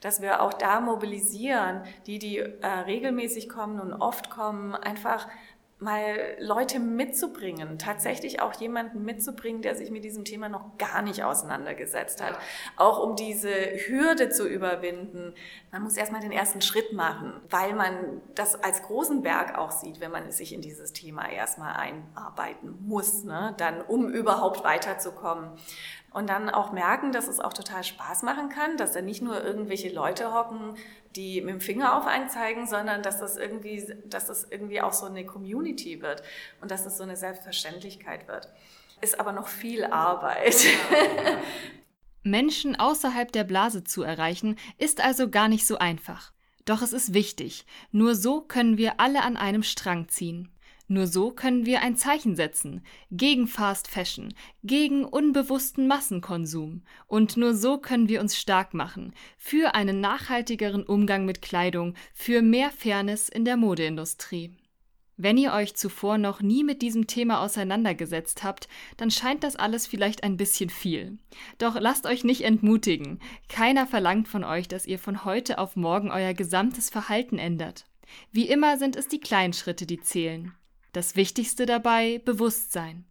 [0.00, 5.28] dass wir auch da mobilisieren, die, die äh, regelmäßig kommen und oft kommen, einfach
[5.78, 11.22] mal Leute mitzubringen, tatsächlich auch jemanden mitzubringen, der sich mit diesem Thema noch gar nicht
[11.24, 12.38] auseinandergesetzt hat.
[12.76, 15.34] Auch um diese Hürde zu überwinden.
[15.72, 20.00] Man muss erstmal den ersten Schritt machen, weil man das als großen Berg auch sieht,
[20.00, 23.54] wenn man sich in dieses Thema erstmal einarbeiten muss, ne?
[23.58, 25.50] dann um überhaupt weiterzukommen
[26.14, 29.44] und dann auch merken, dass es auch total Spaß machen kann, dass da nicht nur
[29.44, 30.76] irgendwelche Leute hocken,
[31.16, 34.92] die mit dem Finger auf einen zeigen, sondern dass das irgendwie, dass das irgendwie auch
[34.92, 36.22] so eine Community wird
[36.60, 38.48] und dass das so eine Selbstverständlichkeit wird.
[39.00, 40.64] Ist aber noch viel Arbeit.
[42.22, 46.32] Menschen außerhalb der Blase zu erreichen, ist also gar nicht so einfach.
[46.64, 47.66] Doch es ist wichtig.
[47.90, 50.53] Nur so können wir alle an einem Strang ziehen.
[50.86, 56.82] Nur so können wir ein Zeichen setzen gegen Fast Fashion, gegen unbewussten Massenkonsum.
[57.06, 62.42] Und nur so können wir uns stark machen für einen nachhaltigeren Umgang mit Kleidung, für
[62.42, 64.54] mehr Fairness in der Modeindustrie.
[65.16, 69.86] Wenn ihr euch zuvor noch nie mit diesem Thema auseinandergesetzt habt, dann scheint das alles
[69.86, 71.18] vielleicht ein bisschen viel.
[71.58, 73.20] Doch lasst euch nicht entmutigen.
[73.48, 77.86] Keiner verlangt von euch, dass ihr von heute auf morgen euer gesamtes Verhalten ändert.
[78.32, 80.52] Wie immer sind es die kleinen Schritte, die zählen.
[80.94, 83.04] Das Wichtigste dabei Bewusstsein.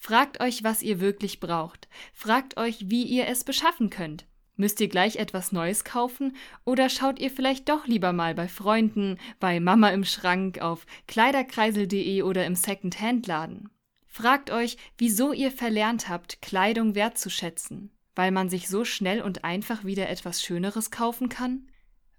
[0.00, 1.86] Fragt euch, was ihr wirklich braucht.
[2.14, 4.24] Fragt euch, wie ihr es beschaffen könnt.
[4.56, 6.34] Müsst ihr gleich etwas Neues kaufen
[6.64, 12.22] oder schaut ihr vielleicht doch lieber mal bei Freunden, bei Mama im Schrank, auf kleiderkreisel.de
[12.22, 13.68] oder im Second-Hand-Laden?
[14.06, 17.90] Fragt euch, wieso ihr verlernt habt, Kleidung wertzuschätzen.
[18.14, 21.68] Weil man sich so schnell und einfach wieder etwas Schöneres kaufen kann?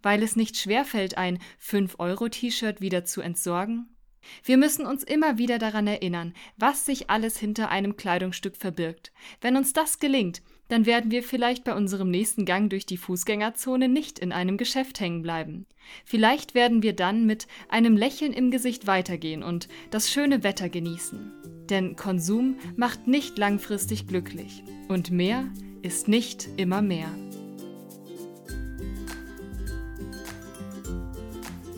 [0.04, 3.97] Weil es nicht schwerfällt, ein 5-Euro-T-Shirt wieder zu entsorgen?
[4.44, 9.12] Wir müssen uns immer wieder daran erinnern, was sich alles hinter einem Kleidungsstück verbirgt.
[9.42, 13.88] Wenn uns das gelingt, dann werden wir vielleicht bei unserem nächsten Gang durch die Fußgängerzone
[13.88, 15.66] nicht in einem Geschäft hängen bleiben.
[16.04, 21.32] Vielleicht werden wir dann mit einem Lächeln im Gesicht weitergehen und das schöne Wetter genießen.
[21.70, 24.64] Denn Konsum macht nicht langfristig glücklich.
[24.88, 25.50] Und mehr
[25.82, 27.10] ist nicht immer mehr.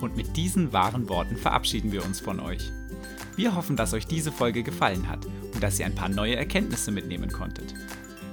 [0.01, 2.71] Und mit diesen wahren Worten verabschieden wir uns von euch.
[3.35, 6.91] Wir hoffen, dass euch diese Folge gefallen hat und dass ihr ein paar neue Erkenntnisse
[6.91, 7.73] mitnehmen konntet.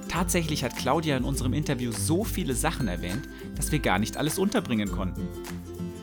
[0.09, 4.39] Tatsächlich hat Claudia in unserem Interview so viele Sachen erwähnt, dass wir gar nicht alles
[4.39, 5.27] unterbringen konnten.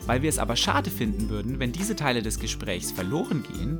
[0.05, 3.79] Weil wir es aber schade finden würden, wenn diese Teile des Gesprächs verloren gehen,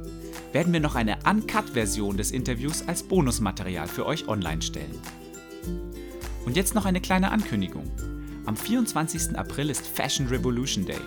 [0.52, 5.00] werden wir noch eine Uncut-Version des Interviews als Bonusmaterial für euch online stellen.
[6.46, 7.92] Und jetzt noch eine kleine Ankündigung.
[8.46, 9.38] Am 24.
[9.38, 11.00] April ist Fashion Revolution Day.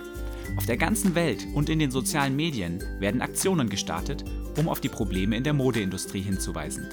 [0.58, 4.24] Auf der ganzen Welt und in den sozialen Medien werden Aktionen gestartet,
[4.56, 6.88] um auf die Probleme in der Modeindustrie hinzuweisen.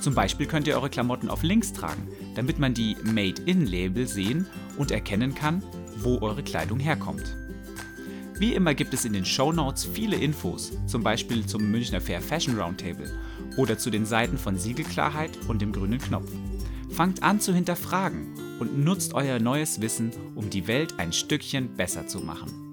[0.00, 4.46] Zum Beispiel könnt ihr eure Klamotten auf Links tragen, damit man die Made-in-Label sehen
[4.78, 5.62] und erkennen kann,
[5.98, 7.36] wo eure Kleidung herkommt.
[8.38, 12.22] Wie immer gibt es in den Show Notes viele Infos, zum Beispiel zum Münchner Fair
[12.22, 13.12] Fashion Roundtable
[13.58, 16.32] oder zu den Seiten von Siegelklarheit und dem grünen Knopf.
[16.88, 22.06] Fangt an zu hinterfragen und nutzt euer neues Wissen, um die Welt ein Stückchen besser
[22.06, 22.69] zu machen.